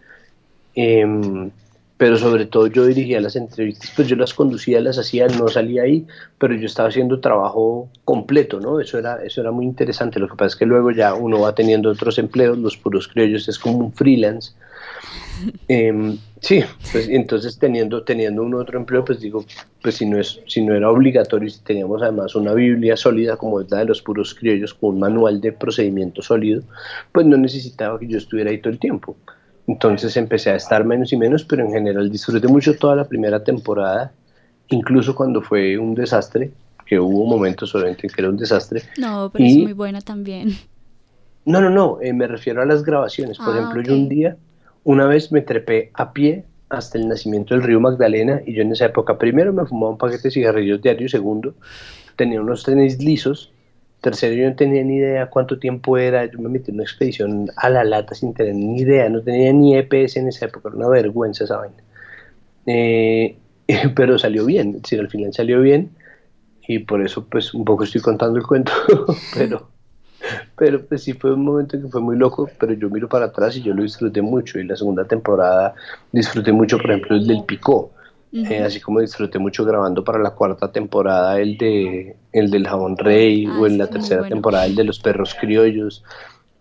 eh, 0.75 1.51
pero 1.97 2.17
sobre 2.17 2.45
todo 2.45 2.67
yo 2.67 2.85
dirigía 2.85 3.21
las 3.21 3.35
entrevistas, 3.35 3.91
pues 3.95 4.07
yo 4.07 4.15
las 4.17 4.33
conducía, 4.33 4.81
las 4.81 4.97
hacía, 4.97 5.27
no 5.27 5.47
salía 5.47 5.83
ahí, 5.83 6.06
pero 6.38 6.53
yo 6.53 6.65
estaba 6.65 6.89
haciendo 6.89 7.21
trabajo 7.21 7.89
completo, 8.03 8.59
¿no? 8.59 8.81
Eso 8.81 9.00
era, 9.00 9.23
eso 9.23 9.39
era 9.41 9.51
muy 9.51 9.65
interesante, 9.65 10.19
lo 10.19 10.27
que 10.27 10.35
pasa 10.35 10.47
es 10.47 10.56
que 10.57 10.65
luego 10.65 10.91
ya 10.91 11.13
uno 11.13 11.39
va 11.39 11.56
teniendo 11.56 11.89
otros 11.89 12.19
empleos, 12.19 12.57
los 12.57 12.75
puros 12.75 13.07
criollos 13.07 13.47
es 13.47 13.57
como 13.57 13.77
un 13.77 13.94
freelance, 13.94 14.51
eh, 15.68 16.18
sí, 16.40 16.64
pues 16.92 17.08
entonces 17.10 17.58
teniendo, 17.58 18.04
teniendo 18.04 18.44
un 18.44 18.54
otro 18.56 18.80
empleo, 18.80 19.04
pues 19.04 19.20
digo, 19.20 19.46
pues 19.82 19.96
si 19.96 20.06
no, 20.06 20.20
es, 20.20 20.40
si 20.48 20.62
no 20.62 20.74
era 20.74 20.90
obligatorio, 20.90 21.50
si 21.50 21.62
teníamos 21.62 22.02
además 22.02 22.36
una 22.36 22.54
Biblia 22.54 22.96
sólida 22.98 23.38
como 23.38 23.62
es 23.62 23.70
la 23.70 23.80
de 23.80 23.86
los 23.86 24.02
puros 24.02 24.34
criollos, 24.36 24.74
con 24.74 24.96
un 24.96 25.00
manual 25.00 25.42
de 25.42 25.52
procedimiento 25.52 26.22
sólido, 26.22 26.62
pues 27.12 27.26
no 27.26 27.38
necesitaba 27.38 28.00
que 28.00 28.08
yo 28.08 28.18
estuviera 28.18 28.52
ahí 28.52 28.60
todo 28.60 28.74
el 28.74 28.80
tiempo. 28.80 29.16
Entonces 29.68 30.16
empecé 30.18 30.52
a 30.52 30.56
estar 30.56 30.86
menos 30.86 31.12
y 31.12 31.18
menos, 31.18 31.44
pero 31.44 31.64
en 31.64 31.72
general 31.72 32.12
disfruté 32.12 32.48
mucho 32.48 32.78
toda 32.78 32.96
la 32.96 33.06
primera 33.06 33.44
temporada, 33.44 34.12
incluso 34.70 35.16
cuando 35.16 35.42
fue 35.42 35.78
un 35.78 35.96
desastre, 35.96 36.52
que 36.86 37.00
hubo 37.00 37.26
momentos 37.26 37.74
obviamente 37.74 38.08
que 38.08 38.22
era 38.22 38.30
un 38.30 38.38
desastre. 38.38 38.84
No, 38.98 39.32
pero 39.34 39.44
y... 39.44 39.52
es 39.52 39.58
muy 39.58 39.74
buena 39.74 40.02
también. 40.02 40.56
No, 41.46 41.62
no, 41.62 41.70
no, 41.70 42.00
eh, 42.02 42.12
me 42.12 42.28
refiero 42.28 42.62
a 42.62 42.66
las 42.66 42.84
grabaciones. 42.84 43.38
Por 43.38 43.50
ah, 43.50 43.60
ejemplo, 43.60 43.82
okay. 43.82 43.94
yo 43.94 43.96
un 43.96 44.10
día 44.10 44.38
una 44.86 45.08
vez 45.08 45.32
me 45.32 45.42
trepé 45.42 45.92
a 45.94 46.14
pie 46.14 46.46
hasta 46.70 46.98
el 46.98 47.08
nacimiento 47.08 47.54
del 47.54 47.64
río 47.64 47.80
Magdalena 47.80 48.42
y 48.46 48.54
yo 48.54 48.62
en 48.62 48.72
esa 48.72 48.86
época 48.86 49.18
primero 49.18 49.52
me 49.52 49.66
fumaba 49.66 49.92
un 49.92 49.98
paquete 49.98 50.30
de 50.30 50.32
cigarrillos 50.32 50.82
diario, 50.82 51.10
segundo 51.10 51.54
tenía 52.16 52.40
unos 52.40 52.64
tenis 52.64 53.00
lisos, 53.00 53.52
tercero 54.02 54.36
yo 54.36 54.50
no 54.50 54.56
tenía 54.56 54.84
ni 54.84 54.98
idea 54.98 55.28
cuánto 55.28 55.60
tiempo 55.60 55.98
era, 55.98 56.26
yo 56.26 56.40
me 56.40 56.50
metí 56.50 56.72
en 56.72 56.76
una 56.76 56.84
expedición 56.84 57.50
a 57.58 57.70
la 57.70 57.84
lata 57.84 58.16
sin 58.16 58.34
tener 58.34 58.56
ni 58.56 58.80
idea, 58.80 59.10
no 59.10 59.22
tenía 59.22 59.52
ni 59.52 59.76
EPS 59.76 60.18
en 60.18 60.28
esa 60.28 60.46
época, 60.46 60.70
era 60.70 60.78
una 60.78 60.88
vergüenza 60.88 61.44
esa 61.44 61.58
vaina. 61.58 61.84
Eh, 62.68 63.36
pero 63.96 64.18
salió 64.18 64.46
bien, 64.46 64.82
es 64.84 65.00
al 65.00 65.10
final 65.10 65.34
salió 65.34 65.62
bien 65.62 65.90
y 66.68 66.80
por 66.80 67.04
eso 67.04 67.26
pues 67.26 67.54
un 67.54 67.66
poco 67.66 67.84
estoy 67.84 68.02
contando 68.02 68.38
el 68.38 68.46
cuento, 68.46 68.72
pero 69.36 69.75
pero 70.58 70.86
pues 70.86 71.04
sí 71.04 71.14
fue 71.14 71.34
un 71.34 71.44
momento 71.44 71.80
que 71.80 71.88
fue 71.88 72.02
muy 72.02 72.18
loco, 72.18 72.50
pero 72.60 72.74
yo 72.74 72.90
miro 72.90 73.08
para 73.08 73.26
atrás 73.26 73.56
y 73.58 73.62
yo 73.62 73.74
lo 73.74 73.84
disfruté 73.84 74.22
mucho. 74.22 74.60
Y 74.60 74.66
la 74.66 74.76
segunda 74.76 75.06
temporada 75.06 75.74
disfruté 76.12 76.52
mucho, 76.52 76.78
por 76.78 76.92
ejemplo, 76.92 77.16
el 77.16 77.28
del 77.28 77.44
Picó. 77.44 77.92
Uh 78.32 78.38
-huh. 78.40 78.52
eh, 78.52 78.64
así 78.64 78.82
como 78.82 79.00
disfruté 79.00 79.40
mucho 79.40 79.64
grabando 79.64 80.04
para 80.04 80.20
la 80.20 80.32
cuarta 80.32 80.70
temporada 80.70 81.40
el 81.40 81.58
de 81.58 82.18
el 82.34 82.52
del 82.52 82.68
jabón 82.68 82.98
rey 82.98 83.46
ah, 83.46 83.60
o 83.60 83.68
en 83.68 83.78
la 83.78 83.88
tercera 83.88 84.22
bueno. 84.22 84.36
temporada 84.36 84.66
el 84.66 84.76
de 84.76 84.84
los 84.84 85.00
perros 85.00 85.36
criollos 85.40 86.04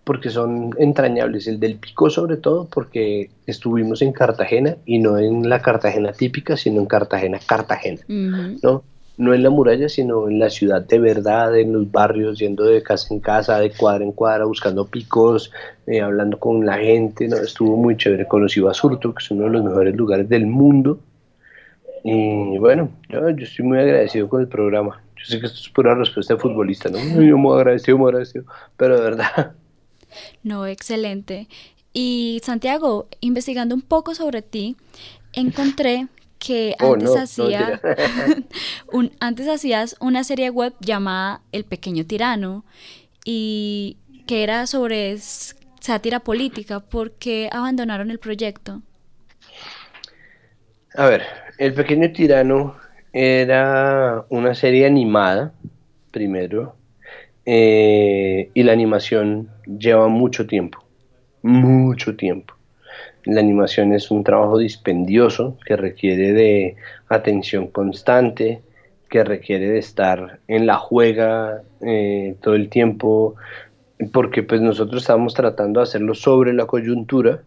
porque 0.04 0.30
son 0.30 0.70
entrañables 0.78 1.48
el 1.48 1.58
del 1.58 1.76
pico 1.76 2.10
sobre 2.10 2.36
todo 2.36 2.68
porque 2.70 3.30
estuvimos 3.46 4.02
en 4.02 4.12
Cartagena 4.12 4.76
y 4.84 4.98
no 4.98 5.18
en 5.18 5.48
la 5.48 5.62
Cartagena 5.62 6.12
típica 6.12 6.56
sino 6.56 6.80
en 6.80 6.86
Cartagena 6.86 7.40
Cartagena 7.44 8.02
uh 8.08 8.12
-huh. 8.12 8.60
no 8.62 8.84
no 9.16 9.32
en 9.32 9.42
la 9.42 9.50
muralla, 9.50 9.88
sino 9.88 10.28
en 10.28 10.38
la 10.38 10.50
ciudad 10.50 10.82
de 10.82 10.98
verdad, 10.98 11.56
en 11.58 11.72
los 11.72 11.90
barrios, 11.90 12.38
yendo 12.38 12.64
de 12.64 12.82
casa 12.82 13.14
en 13.14 13.20
casa, 13.20 13.58
de 13.58 13.70
cuadra 13.70 14.04
en 14.04 14.12
cuadra, 14.12 14.44
buscando 14.44 14.86
picos, 14.86 15.52
eh, 15.86 16.00
hablando 16.00 16.38
con 16.38 16.66
la 16.66 16.78
gente, 16.78 17.28
¿no? 17.28 17.36
estuvo 17.36 17.76
muy 17.76 17.96
chévere, 17.96 18.26
conocí 18.26 18.60
Basurto, 18.60 19.14
que 19.14 19.22
es 19.22 19.30
uno 19.30 19.44
de 19.44 19.50
los 19.50 19.64
mejores 19.64 19.94
lugares 19.94 20.28
del 20.28 20.46
mundo, 20.46 20.98
y 22.06 22.58
bueno, 22.58 22.90
yo, 23.08 23.30
yo 23.30 23.44
estoy 23.44 23.64
muy 23.64 23.78
agradecido 23.78 24.28
con 24.28 24.42
el 24.42 24.48
programa, 24.48 25.02
yo 25.16 25.24
sé 25.24 25.40
que 25.40 25.46
esto 25.46 25.58
es 25.58 25.68
pura 25.70 25.94
respuesta 25.94 26.34
de 26.34 26.40
futbolista, 26.40 26.90
¿no? 26.90 26.98
Yo 26.98 27.38
muy 27.38 27.56
agradecido, 27.56 27.96
muy 27.96 28.08
agradecido, 28.08 28.44
pero 28.76 28.96
de 28.96 29.02
verdad. 29.02 29.52
No, 30.44 30.64
excelente. 30.66 31.48
Y 31.92 32.40
Santiago, 32.44 33.08
investigando 33.20 33.74
un 33.74 33.82
poco 33.82 34.14
sobre 34.14 34.42
ti, 34.42 34.76
encontré 35.32 36.06
que 36.44 36.74
oh, 36.80 36.94
antes 36.94 37.10
no, 37.10 37.20
hacía 37.20 37.80
no, 37.82 38.44
un, 38.98 39.12
antes 39.20 39.48
hacías 39.48 39.96
una 40.00 40.24
serie 40.24 40.50
web 40.50 40.74
llamada 40.80 41.40
El 41.52 41.64
pequeño 41.64 42.04
tirano 42.06 42.64
y 43.24 43.96
que 44.26 44.42
era 44.42 44.66
sobre 44.66 45.16
sátira 45.18 46.20
política. 46.20 46.80
¿Por 46.80 47.12
qué 47.12 47.48
abandonaron 47.50 48.10
el 48.10 48.18
proyecto? 48.18 48.82
A 50.94 51.06
ver, 51.06 51.22
El 51.58 51.74
pequeño 51.74 52.12
tirano 52.12 52.76
era 53.12 54.24
una 54.28 54.54
serie 54.54 54.86
animada, 54.86 55.52
primero, 56.10 56.76
eh, 57.46 58.50
y 58.54 58.62
la 58.62 58.72
animación 58.72 59.50
lleva 59.66 60.08
mucho 60.08 60.46
tiempo, 60.46 60.84
mucho 61.42 62.16
tiempo. 62.16 62.53
La 63.24 63.40
animación 63.40 63.92
es 63.92 64.10
un 64.10 64.22
trabajo 64.24 64.58
dispendioso 64.58 65.56
que 65.64 65.76
requiere 65.76 66.32
de 66.32 66.76
atención 67.08 67.68
constante, 67.68 68.60
que 69.08 69.24
requiere 69.24 69.68
de 69.68 69.78
estar 69.78 70.40
en 70.48 70.66
la 70.66 70.76
juega 70.76 71.62
eh, 71.80 72.36
todo 72.40 72.54
el 72.54 72.68
tiempo, 72.68 73.34
porque 74.12 74.42
pues 74.42 74.60
nosotros 74.60 75.02
estábamos 75.02 75.34
tratando 75.34 75.80
de 75.80 75.84
hacerlo 75.84 76.14
sobre 76.14 76.52
la 76.52 76.66
coyuntura, 76.66 77.42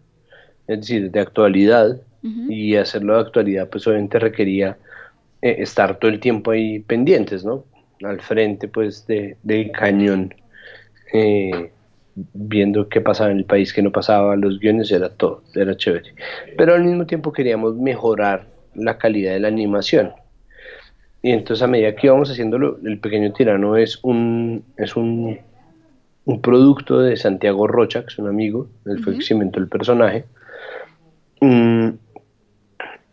es 0.66 0.80
decir, 0.80 1.10
de 1.10 1.20
actualidad, 1.20 2.00
uh 2.22 2.26
-huh. 2.26 2.52
y 2.52 2.76
hacerlo 2.76 3.14
de 3.14 3.20
actualidad 3.20 3.68
pues 3.68 3.86
obviamente 3.86 4.18
requería 4.18 4.76
eh, 5.42 5.56
estar 5.58 5.98
todo 5.98 6.10
el 6.10 6.18
tiempo 6.18 6.50
ahí 6.50 6.80
pendientes, 6.80 7.44
¿no? 7.44 7.64
al 8.02 8.20
frente 8.20 8.68
pues 8.68 9.06
de, 9.06 9.36
del 9.42 9.72
cañón, 9.72 10.34
eh, 11.12 11.70
viendo 12.32 12.88
qué 12.88 13.00
pasaba 13.00 13.30
en 13.30 13.38
el 13.38 13.44
país, 13.44 13.72
qué 13.72 13.82
no 13.82 13.92
pasaba, 13.92 14.36
los 14.36 14.58
guiones, 14.58 14.90
era 14.90 15.08
todo, 15.10 15.42
era 15.54 15.76
chévere. 15.76 16.14
Pero 16.56 16.74
al 16.74 16.84
mismo 16.84 17.06
tiempo 17.06 17.32
queríamos 17.32 17.76
mejorar 17.76 18.46
la 18.74 18.98
calidad 18.98 19.32
de 19.32 19.40
la 19.40 19.48
animación. 19.48 20.12
Y 21.22 21.32
entonces 21.32 21.62
a 21.62 21.66
medida 21.66 21.94
que 21.94 22.06
íbamos 22.06 22.30
haciéndolo, 22.30 22.78
el 22.84 22.98
pequeño 23.00 23.32
tirano 23.32 23.76
es 23.76 23.98
un, 24.02 24.64
es 24.76 24.96
un, 24.96 25.38
un 26.24 26.40
producto 26.40 27.00
de 27.00 27.16
Santiago 27.16 27.66
Rocha, 27.66 28.02
que 28.02 28.08
es 28.08 28.18
un 28.18 28.28
amigo, 28.28 28.68
él 28.86 29.02
fue 29.02 29.14
el 29.14 29.26
que 29.26 29.34
inventó 29.34 29.58
el 29.58 29.68
personaje. 29.68 30.24
Mm, 31.40 31.88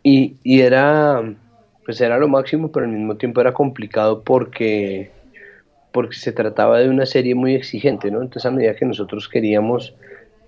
y, 0.03 0.35
y, 0.43 0.61
era 0.61 1.23
pues 1.85 2.01
era 2.01 2.17
lo 2.17 2.27
máximo, 2.27 2.71
pero 2.71 2.85
al 2.85 2.91
mismo 2.91 3.15
tiempo 3.15 3.41
era 3.41 3.53
complicado 3.53 4.23
porque 4.23 5.11
porque 5.95 6.17
se 6.17 6.33
trataba 6.33 6.79
de 6.79 6.89
una 6.89 7.05
serie 7.05 7.35
muy 7.35 7.55
exigente, 7.55 8.11
¿no? 8.11 8.21
Entonces 8.21 8.45
a 8.45 8.51
medida 8.51 8.75
que 8.75 8.83
nosotros 8.83 9.29
queríamos 9.29 9.95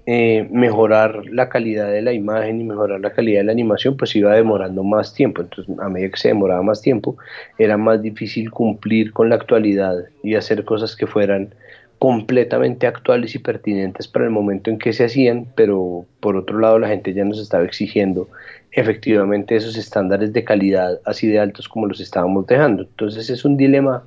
eh, 0.06 0.46
mejorar 0.51 1.25
la 1.27 1.48
calidad 1.48 1.89
de 1.89 2.01
la 2.01 2.12
imagen 2.12 2.60
y 2.60 2.66
mejorar 2.66 3.00
la 3.00 3.13
calidad 3.13 3.39
de 3.39 3.46
la 3.46 3.54
animación, 3.54 3.96
pues 3.96 4.13
iba 4.18 4.36
demorando 4.36 4.84
más 4.84 5.13
tiempo. 5.13 5.42
Entonces, 5.42 5.74
a 5.80 5.88
medida 5.88 6.10
que 6.10 6.18
se 6.18 6.27
demoraba 6.27 6.62
más 6.63 6.82
tiempo, 6.82 7.16
era 7.58 7.77
más 7.77 8.01
difícil 8.01 8.51
cumplir 8.51 9.13
con 9.13 9.30
la 9.30 9.36
actualidad 9.36 9.96
y 10.22 10.36
hacer 10.36 10.66
cosas 10.66 10.98
que 10.98 11.08
fueran 11.08 11.54
completamente 11.98 12.86
actuales 12.86 13.34
y 13.34 13.39
pertinentes 13.39 14.10
para 14.10 14.25
el 14.25 14.32
momento 14.32 14.70
en 14.70 14.80
que 14.80 14.92
se 14.92 15.06
hacían, 15.06 15.48
pero 15.56 16.06
por 16.20 16.36
otro 16.36 16.60
lado 16.60 16.77
la 16.77 16.89
gente 16.89 17.13
ya 17.13 17.24
nos 17.24 17.39
estaba 17.39 17.63
exigiendo 17.63 18.27
efectivamente 18.74 19.56
esos 19.56 19.77
estándares 19.77 20.34
de 20.34 20.44
calidad 20.44 21.00
así 21.06 21.25
de 21.25 21.39
altos 21.39 21.70
como 21.70 21.88
los 21.88 22.01
estábamos 22.01 22.46
dejando. 22.48 22.84
Entonces 22.84 23.30
es 23.30 23.46
un 23.46 23.56
dilema 23.56 24.04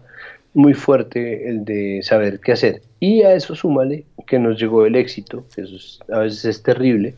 muy 0.55 0.75
fuerte 0.75 1.49
el 1.49 1.65
de 1.65 2.01
saber 2.03 2.41
qué 2.41 2.53
hacer. 2.53 2.83
Y 2.99 3.23
a 3.23 3.35
eso 3.35 3.55
súmale 3.55 4.05
que 4.27 4.39
nos 4.39 4.61
llegó 4.61 4.87
el 4.87 4.97
éxito, 4.97 5.45
que 5.55 5.63
eso 5.63 5.77
a 6.13 6.21
veces 6.21 6.45
es 6.45 6.63
terrible. 6.63 7.15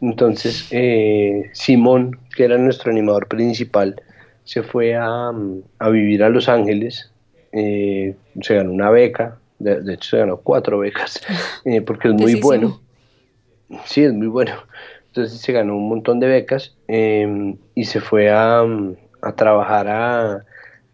Entonces, 0.00 0.68
eh, 0.70 1.50
Simón, 1.52 2.18
que 2.36 2.44
era 2.44 2.56
nuestro 2.56 2.92
animador 2.92 3.26
principal, 3.26 4.00
se 4.44 4.62
fue 4.62 4.94
a, 4.94 5.32
a 5.78 5.88
vivir 5.88 6.22
a 6.22 6.28
Los 6.28 6.48
Ángeles, 6.48 7.10
eh, 7.52 8.14
se 8.40 8.54
ganó 8.54 8.72
una 8.72 8.90
beca, 8.90 9.38
de, 9.58 9.94
hecho 9.94 10.10
se 10.10 10.18
ganó 10.18 10.36
cuatro 10.38 10.78
becas, 10.78 11.20
eh, 11.64 11.80
porque 11.80 12.08
es 12.08 12.14
muy 12.14 12.36
bueno. 12.36 12.80
Sí, 13.84 14.04
es 14.04 14.12
muy 14.12 14.28
bueno. 14.28 14.52
Entonces 15.08 15.40
se 15.40 15.52
ganó 15.52 15.76
un 15.76 15.88
montón 15.88 16.20
de 16.20 16.28
becas 16.28 16.76
y 16.86 17.84
se 17.84 18.00
fue 18.00 18.30
a, 18.30 18.64
a 19.22 19.32
trabajar 19.34 19.88
a, 19.88 20.44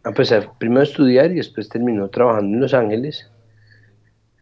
a 0.05 0.13
pesar, 0.13 0.51
primero 0.59 0.83
estudiar 0.83 1.33
y 1.33 1.37
después 1.37 1.69
terminó 1.69 2.09
trabajando 2.09 2.55
en 2.55 2.61
Los 2.61 2.75
Ángeles. 2.75 3.31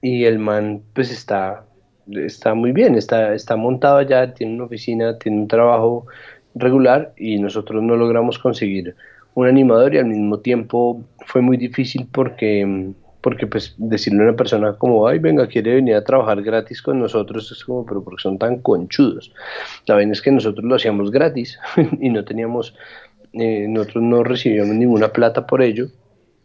Y 0.00 0.24
el 0.24 0.38
man 0.38 0.82
pues 0.94 1.10
está, 1.12 1.64
está 2.10 2.54
muy 2.54 2.72
bien, 2.72 2.96
está, 2.96 3.34
está 3.34 3.56
montado 3.56 3.98
allá, 3.98 4.34
tiene 4.34 4.54
una 4.54 4.64
oficina, 4.64 5.18
tiene 5.18 5.42
un 5.42 5.48
trabajo 5.48 6.06
regular 6.54 7.12
y 7.16 7.38
nosotros 7.38 7.82
no 7.82 7.96
logramos 7.96 8.38
conseguir 8.38 8.96
un 9.34 9.46
animador 9.46 9.94
y 9.94 9.98
al 9.98 10.06
mismo 10.06 10.40
tiempo 10.40 11.02
fue 11.26 11.40
muy 11.40 11.56
difícil 11.56 12.06
porque 12.12 12.92
porque 13.22 13.46
pues 13.46 13.74
decirle 13.78 14.20
a 14.20 14.24
una 14.24 14.36
persona 14.36 14.72
como, 14.74 15.06
ay, 15.06 15.20
venga, 15.20 15.46
quiere 15.46 15.76
venir 15.76 15.94
a 15.94 16.02
trabajar 16.02 16.42
gratis 16.42 16.82
con 16.82 16.98
nosotros, 16.98 17.50
es 17.52 17.64
como, 17.64 17.86
pero 17.86 18.02
porque 18.02 18.20
son 18.20 18.36
tan 18.36 18.58
conchudos. 18.58 19.32
Saben, 19.86 20.10
es 20.10 20.20
que 20.20 20.32
nosotros 20.32 20.64
lo 20.64 20.74
hacíamos 20.74 21.12
gratis 21.12 21.58
y 22.00 22.10
no 22.10 22.24
teníamos 22.24 22.74
eh, 23.32 23.66
nosotros 23.68 24.04
no 24.04 24.22
recibíamos 24.22 24.74
ninguna 24.74 25.12
plata 25.12 25.46
por 25.46 25.62
ello, 25.62 25.88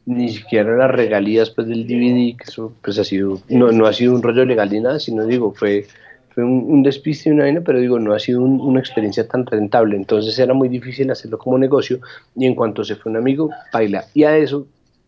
ni 0.06 0.30
siquiera 0.30 0.76
las 0.78 0.90
regalías 0.92 1.50
pues, 1.50 1.68
del 1.68 1.86
DVD, 1.86 2.38
que 2.38 2.46
eso 2.46 2.74
pues, 2.82 2.98
ha 2.98 3.04
sido, 3.04 3.42
no, 3.50 3.72
no 3.72 3.86
ha 3.86 3.94
sido 3.94 4.16
un 4.16 4.24
rollo 4.24 4.46
legal 4.46 4.70
ni 4.72 4.80
nada, 4.80 5.00
sino 5.00 5.26
digo, 5.26 5.54
fue, 5.54 5.86
fue 6.34 6.44
un, 6.44 6.82
despiste 6.82 7.30
y 7.30 7.34
una 7.34 7.44
vaina, 7.44 7.62
pero 7.62 7.80
digo, 7.80 8.00
no 8.00 8.14
ha 8.14 8.20
sido 8.20 8.42
una 8.42 8.80
experiencia 8.80 9.28
tan 9.28 9.46
rentable, 9.46 9.98
entonces 9.98 10.40
era 10.40 10.54
muy 10.54 10.70
difícil 10.70 11.12
hacerlo 11.12 11.38
como 11.38 11.58
negocio, 11.58 12.00
y 12.36 12.46
en 12.46 12.56
cuanto 12.56 12.86
se 12.86 12.96
fue 12.96 13.12
un 13.12 13.18
amigo, 13.18 13.50
baila. 13.74 14.06
Y 14.14 14.24
a 14.24 14.38
eso 14.38 14.66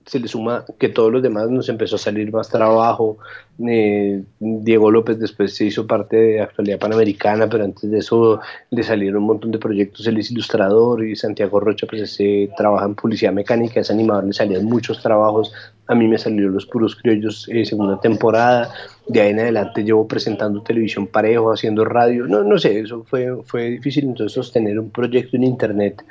se 0.09 0.19
le 0.19 0.27
suma 0.27 0.65
que 0.79 0.89
todos 0.89 1.11
los 1.11 1.21
demás 1.21 1.49
nos 1.49 1.69
empezó 1.69 1.97
a 1.97 1.99
salir 1.99 2.31
más 2.31 2.49
trabajo. 2.49 3.19
Eh, 3.67 4.23
Diego 4.39 4.89
López 4.89 5.19
después 5.19 5.53
se 5.53 5.65
hizo 5.65 5.85
parte 5.85 6.15
de 6.15 6.41
Actualidad 6.41 6.79
Panamericana, 6.79 7.47
pero 7.47 7.63
antes 7.63 7.91
de 7.91 7.99
eso 7.99 8.39
le 8.71 8.81
salieron 8.81 9.21
un 9.21 9.27
montón 9.27 9.51
de 9.51 9.59
proyectos. 9.59 10.07
Él 10.07 10.17
es 10.17 10.31
ilustrador 10.31 11.05
y 11.05 11.15
Santiago 11.15 11.59
Rocha 11.59 11.85
pues 11.85 12.01
ese, 12.01 12.49
trabaja 12.57 12.85
en 12.85 12.95
publicidad 12.95 13.31
mecánica, 13.33 13.81
es 13.81 13.91
animador, 13.91 14.25
le 14.25 14.33
salían 14.33 14.65
muchos 14.65 14.99
trabajos. 14.99 15.53
A 15.85 15.93
mí 15.93 16.07
me 16.07 16.17
salieron 16.17 16.53
Los 16.53 16.65
Puros 16.65 16.95
Criollos 16.95 17.47
eh, 17.49 17.63
segunda 17.63 17.99
temporada. 18.01 18.73
De 19.07 19.21
ahí 19.21 19.29
en 19.29 19.41
adelante 19.41 19.83
llevo 19.83 20.07
presentando 20.07 20.63
televisión 20.63 21.05
parejo, 21.05 21.51
haciendo 21.51 21.85
radio. 21.85 22.25
No, 22.25 22.43
no 22.43 22.57
sé, 22.57 22.79
eso 22.79 23.03
fue, 23.07 23.29
fue 23.43 23.69
difícil. 23.69 24.05
Entonces 24.05 24.33
sostener 24.33 24.79
un 24.79 24.89
proyecto 24.89 25.37
en 25.37 25.43
internet 25.43 26.03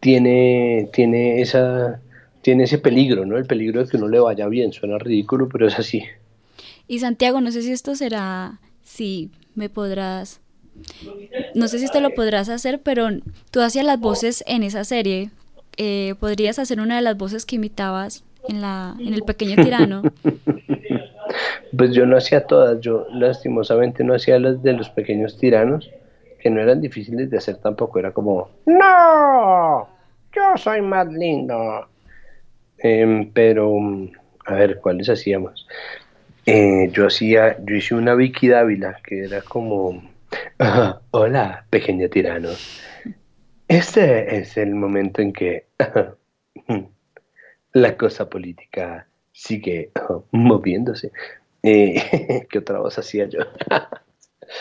tiene, 0.00 0.90
tiene 0.92 1.40
esa 1.40 2.00
tiene 2.44 2.64
ese 2.64 2.76
peligro, 2.76 3.24
¿no? 3.24 3.38
El 3.38 3.46
peligro 3.46 3.82
de 3.82 3.90
que 3.90 3.96
uno 3.96 4.06
le 4.06 4.20
vaya 4.20 4.46
bien, 4.48 4.70
suena 4.70 4.98
ridículo, 4.98 5.48
pero 5.48 5.66
es 5.66 5.78
así. 5.78 6.04
Y 6.86 6.98
Santiago, 6.98 7.40
no 7.40 7.50
sé 7.50 7.62
si 7.62 7.72
esto 7.72 7.94
será, 7.94 8.60
si 8.82 9.30
me 9.54 9.70
podrás, 9.70 10.42
no 11.54 11.68
sé 11.68 11.78
si 11.78 11.86
esto 11.86 12.02
lo 12.02 12.10
podrás 12.10 12.50
hacer, 12.50 12.82
pero 12.82 13.08
tú 13.50 13.62
hacías 13.62 13.86
las 13.86 13.98
voces 13.98 14.44
en 14.46 14.62
esa 14.62 14.84
serie, 14.84 15.30
eh, 15.78 16.16
¿podrías 16.20 16.58
hacer 16.58 16.80
una 16.80 16.96
de 16.96 17.02
las 17.02 17.16
voces 17.16 17.46
que 17.46 17.56
imitabas 17.56 18.24
en, 18.46 18.60
la, 18.60 18.94
en 19.00 19.14
El 19.14 19.22
Pequeño 19.22 19.56
Tirano? 19.64 20.02
pues 21.76 21.94
yo 21.94 22.04
no 22.04 22.18
hacía 22.18 22.46
todas, 22.46 22.78
yo 22.82 23.06
lastimosamente 23.10 24.04
no 24.04 24.14
hacía 24.14 24.38
las 24.38 24.62
de 24.62 24.74
los 24.74 24.90
pequeños 24.90 25.38
tiranos, 25.38 25.90
que 26.40 26.50
no 26.50 26.60
eran 26.60 26.82
difíciles 26.82 27.30
de 27.30 27.38
hacer 27.38 27.56
tampoco, 27.56 27.98
era 27.98 28.12
como, 28.12 28.50
no, 28.66 29.88
yo 30.36 30.58
soy 30.58 30.82
más 30.82 31.10
lindo, 31.10 31.88
Em, 32.84 33.30
pero, 33.32 33.78
a 34.44 34.54
ver, 34.56 34.78
¿cuáles 34.78 35.08
hacíamos? 35.08 35.66
Eh, 36.44 36.90
yo 36.92 37.06
hacía, 37.06 37.56
yo 37.64 37.76
hice 37.76 37.94
una 37.94 38.14
Vicky 38.14 38.48
Dávila 38.48 38.98
que 39.02 39.24
era 39.24 39.40
como, 39.40 40.02
hola, 41.10 41.64
pequeña 41.70 42.08
tirano. 42.08 42.50
Este 43.68 44.36
es 44.36 44.58
el 44.58 44.74
momento 44.74 45.22
en 45.22 45.32
que 45.32 45.64
la 47.72 47.96
cosa 47.96 48.28
política 48.28 49.06
sigue 49.32 49.90
moviéndose. 50.32 51.10
Eh, 51.62 52.46
¿Qué 52.50 52.58
otra 52.58 52.80
voz 52.80 52.98
hacía 52.98 53.24
yo? 53.30 53.40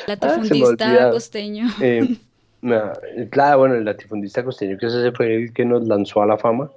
latifundista 0.08 1.10
ah, 1.10 1.12
costeño. 1.12 1.68
Eh, 1.82 2.16
claro, 3.30 3.58
bueno, 3.60 3.76
el 3.76 3.84
latifundista 3.84 4.46
costeño, 4.46 4.78
que 4.78 4.86
ese 4.86 5.12
fue 5.12 5.36
el 5.36 5.54
que 5.54 5.66
nos 5.66 5.86
lanzó 5.86 6.22
a 6.22 6.26
la 6.26 6.38
fama 6.38 6.72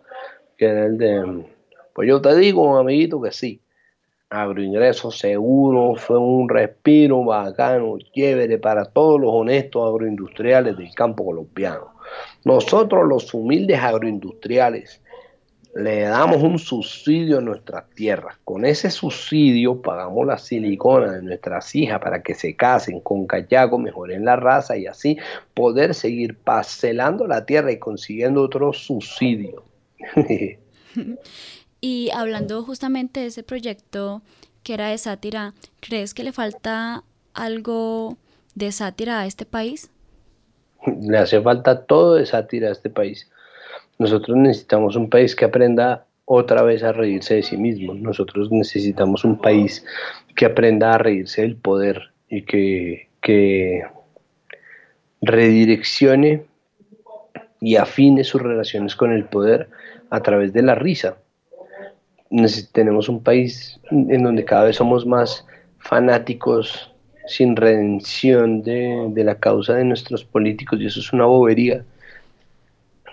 que 0.56 0.66
el 0.66 0.98
de, 0.98 1.44
pues 1.94 2.08
yo 2.08 2.20
te 2.20 2.34
digo, 2.36 2.76
amiguito, 2.76 3.20
que 3.20 3.32
sí, 3.32 3.60
agroingreso 4.30 5.10
seguro, 5.10 5.94
fue 5.96 6.18
un 6.18 6.48
respiro 6.48 7.24
bacano, 7.24 7.98
chévere 8.12 8.58
para 8.58 8.84
todos 8.84 9.20
los 9.20 9.30
honestos 9.32 9.88
agroindustriales 9.88 10.76
del 10.76 10.92
campo 10.94 11.24
colombiano. 11.24 11.92
Nosotros 12.44 13.06
los 13.08 13.32
humildes 13.34 13.78
agroindustriales 13.78 15.00
le 15.76 16.02
damos 16.02 16.42
un 16.42 16.58
subsidio 16.58 17.38
a 17.38 17.42
nuestras 17.42 17.90
tierras. 17.90 18.38
Con 18.44 18.64
ese 18.64 18.90
subsidio 18.90 19.82
pagamos 19.82 20.26
la 20.26 20.38
silicona 20.38 21.12
de 21.12 21.22
nuestras 21.22 21.74
hijas 21.74 22.00
para 22.00 22.22
que 22.22 22.34
se 22.34 22.56
casen 22.56 23.00
con 23.00 23.26
callaco, 23.26 23.78
mejoren 23.78 24.24
la 24.24 24.36
raza 24.36 24.76
y 24.78 24.86
así 24.86 25.18
poder 25.52 25.94
seguir 25.94 26.38
parcelando 26.38 27.26
la 27.26 27.44
tierra 27.44 27.72
y 27.72 27.78
consiguiendo 27.78 28.42
otro 28.42 28.72
subsidio. 28.72 29.64
y 31.80 32.10
hablando 32.10 32.62
justamente 32.62 33.20
de 33.20 33.26
ese 33.26 33.42
proyecto 33.42 34.22
que 34.62 34.74
era 34.74 34.88
de 34.88 34.98
sátira, 34.98 35.54
¿crees 35.80 36.12
que 36.12 36.24
le 36.24 36.32
falta 36.32 37.04
algo 37.34 38.16
de 38.54 38.72
sátira 38.72 39.20
a 39.20 39.26
este 39.26 39.46
país? 39.46 39.90
Le 41.00 41.18
hace 41.18 41.40
falta 41.40 41.84
todo 41.84 42.14
de 42.14 42.26
sátira 42.26 42.68
a 42.68 42.72
este 42.72 42.90
país. 42.90 43.30
Nosotros 43.98 44.36
necesitamos 44.36 44.96
un 44.96 45.08
país 45.08 45.34
que 45.36 45.44
aprenda 45.44 46.06
otra 46.24 46.62
vez 46.62 46.82
a 46.82 46.92
reírse 46.92 47.36
de 47.36 47.42
sí 47.42 47.56
mismo. 47.56 47.94
Nosotros 47.94 48.50
necesitamos 48.50 49.24
un 49.24 49.38
país 49.38 49.84
que 50.34 50.46
aprenda 50.46 50.94
a 50.94 50.98
reírse 50.98 51.42
del 51.42 51.56
poder 51.56 52.10
y 52.28 52.42
que, 52.42 53.08
que 53.22 53.84
redireccione 55.22 56.44
y 57.60 57.76
afine 57.76 58.24
sus 58.24 58.42
relaciones 58.42 58.96
con 58.96 59.12
el 59.12 59.24
poder 59.24 59.68
a 60.10 60.20
través 60.20 60.52
de 60.52 60.62
la 60.62 60.74
risa. 60.74 61.16
tenemos 62.72 63.08
un 63.08 63.22
país 63.22 63.80
en 63.90 64.22
donde 64.22 64.44
cada 64.44 64.64
vez 64.64 64.76
somos 64.76 65.06
más 65.06 65.46
fanáticos 65.78 66.92
sin 67.26 67.56
redención 67.56 68.62
de, 68.62 69.08
de, 69.10 69.24
la 69.24 69.36
causa 69.36 69.74
de 69.74 69.84
nuestros 69.84 70.24
políticos 70.24 70.80
y 70.80 70.86
eso 70.86 71.00
es 71.00 71.12
una 71.12 71.26
bobería. 71.26 71.84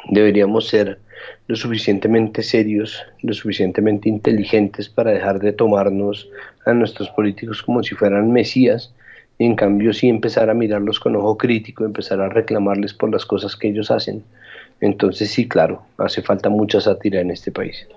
Deberíamos 0.09 0.67
ser 0.67 0.99
lo 1.47 1.55
suficientemente 1.55 2.43
serios, 2.43 3.01
lo 3.21 3.33
suficientemente 3.33 4.09
inteligentes 4.09 4.89
para 4.89 5.11
dejar 5.11 5.39
de 5.39 5.53
tomarnos 5.53 6.29
a 6.65 6.73
nuestros 6.73 7.09
políticos 7.09 7.63
como 7.63 7.81
si 7.81 7.95
fueran 7.95 8.31
mesías 8.31 8.93
y 9.37 9.45
en 9.45 9.55
cambio 9.55 9.93
sí 9.93 10.09
empezar 10.09 10.49
a 10.49 10.53
mirarlos 10.53 10.99
con 10.99 11.15
ojo 11.15 11.37
crítico, 11.37 11.85
empezar 11.85 12.21
a 12.21 12.29
reclamarles 12.29 12.93
por 12.93 13.11
las 13.11 13.25
cosas 13.25 13.55
que 13.55 13.69
ellos 13.69 13.91
hacen. 13.91 14.23
Entonces 14.79 15.31
sí, 15.31 15.47
claro, 15.47 15.83
hace 15.97 16.21
falta 16.21 16.49
mucha 16.49 16.81
sátira 16.81 17.21
en 17.21 17.31
este 17.31 17.51
país. 17.51 17.87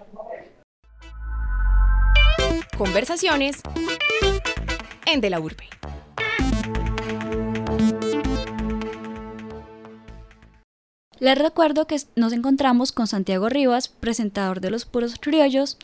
Conversaciones 2.76 3.62
en 5.06 5.20
De 5.20 5.30
la 5.30 5.40
Urbe. 5.40 5.64
Les 11.18 11.38
recuerdo 11.38 11.86
que 11.86 11.96
nos 12.14 12.34
encontramos 12.34 12.92
con 12.92 13.06
Santiago 13.06 13.48
Rivas, 13.48 13.88
presentador 13.88 14.60
de 14.60 14.70
Los 14.70 14.84
Puros 14.84 15.16
Criollos, 15.18 15.78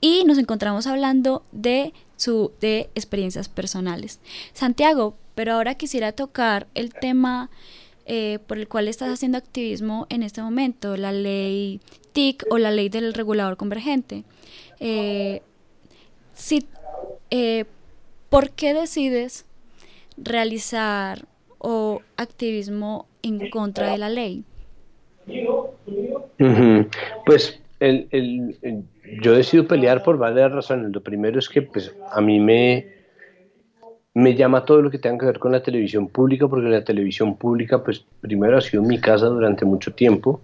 y 0.00 0.24
nos 0.24 0.38
encontramos 0.38 0.86
hablando 0.86 1.42
de 1.50 1.92
su 2.16 2.52
de 2.60 2.90
experiencias 2.94 3.48
personales. 3.48 4.20
Santiago, 4.52 5.16
pero 5.34 5.54
ahora 5.54 5.74
quisiera 5.74 6.12
tocar 6.12 6.66
el 6.74 6.94
tema 6.94 7.50
eh, 8.06 8.38
por 8.46 8.58
el 8.58 8.68
cual 8.68 8.88
estás 8.88 9.12
haciendo 9.12 9.36
activismo 9.36 10.06
en 10.10 10.22
este 10.22 10.40
momento, 10.40 10.96
la 10.96 11.12
ley 11.12 11.80
TIC 12.12 12.44
o 12.50 12.58
la 12.58 12.70
ley 12.70 12.88
del 12.88 13.14
regulador 13.14 13.56
convergente. 13.56 14.24
Eh, 14.80 15.42
eh, 17.30 17.64
¿Por 18.28 18.50
qué 18.50 18.74
decides 18.74 19.44
realizar 20.16 21.26
o 21.58 22.00
activismo 22.16 23.06
en 23.22 23.50
contra 23.50 23.90
de 23.90 23.98
la 23.98 24.08
ley? 24.08 24.44
Pues 27.26 27.60
el, 27.80 28.08
yo 29.20 29.32
decido 29.32 29.66
pelear 29.66 30.02
por 30.02 30.18
varias 30.18 30.52
razones. 30.52 30.92
Lo 30.92 31.02
primero 31.02 31.38
es 31.38 31.48
que 31.48 31.62
pues, 31.62 31.94
a 32.10 32.20
mí 32.20 32.40
me, 32.40 32.86
me 34.14 34.34
llama 34.34 34.64
todo 34.64 34.82
lo 34.82 34.90
que 34.90 34.98
tenga 34.98 35.18
que 35.18 35.26
ver 35.26 35.38
con 35.38 35.52
la 35.52 35.62
televisión 35.62 36.08
pública, 36.08 36.48
porque 36.48 36.68
la 36.68 36.84
televisión 36.84 37.36
pública, 37.36 37.82
pues 37.82 38.04
primero 38.20 38.56
ha 38.56 38.60
sido 38.60 38.82
mi 38.82 38.98
casa 39.00 39.26
durante 39.26 39.64
mucho 39.64 39.92
tiempo. 39.94 40.40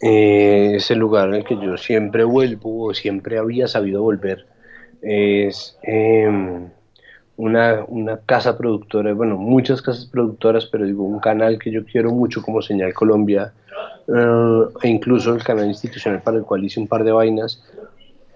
Eh, 0.00 0.74
es 0.76 0.90
el 0.90 0.98
lugar 0.98 1.28
en 1.28 1.36
el 1.36 1.44
que 1.44 1.56
yo 1.56 1.76
siempre 1.76 2.24
vuelvo 2.24 2.86
o 2.86 2.94
siempre 2.94 3.38
había 3.38 3.68
sabido 3.68 4.02
volver. 4.02 4.46
Es 5.00 5.78
em, 5.82 6.68
una, 7.36 7.84
una, 7.88 8.18
casa 8.18 8.56
productora, 8.56 9.12
bueno, 9.14 9.36
muchas 9.36 9.82
casas 9.82 10.06
productoras, 10.06 10.66
pero 10.66 10.84
digo, 10.84 11.04
un 11.04 11.20
canal 11.20 11.58
que 11.58 11.70
yo 11.70 11.84
quiero 11.84 12.10
mucho 12.10 12.42
como 12.42 12.62
Señal 12.62 12.94
Colombia, 12.94 13.52
eh, 14.08 14.62
e 14.82 14.88
incluso 14.88 15.34
el 15.34 15.42
canal 15.42 15.66
institucional 15.66 16.22
para 16.22 16.38
el 16.38 16.44
cual 16.44 16.64
hice 16.64 16.80
un 16.80 16.86
par 16.86 17.04
de 17.04 17.12
vainas, 17.12 17.62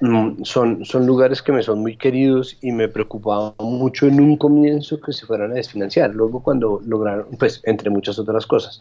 son, 0.00 0.84
son 0.84 1.06
lugares 1.06 1.42
que 1.42 1.52
me 1.52 1.62
son 1.62 1.80
muy 1.80 1.96
queridos 1.96 2.56
y 2.60 2.72
me 2.72 2.88
preocupaba 2.88 3.54
mucho 3.58 4.06
en 4.06 4.20
un 4.20 4.36
comienzo 4.36 5.00
que 5.00 5.12
se 5.12 5.26
fueran 5.26 5.50
a 5.52 5.54
desfinanciar. 5.54 6.14
Luego 6.14 6.42
cuando 6.42 6.80
lograron, 6.86 7.26
pues 7.38 7.60
entre 7.64 7.90
muchas 7.90 8.18
otras 8.18 8.46
cosas. 8.46 8.80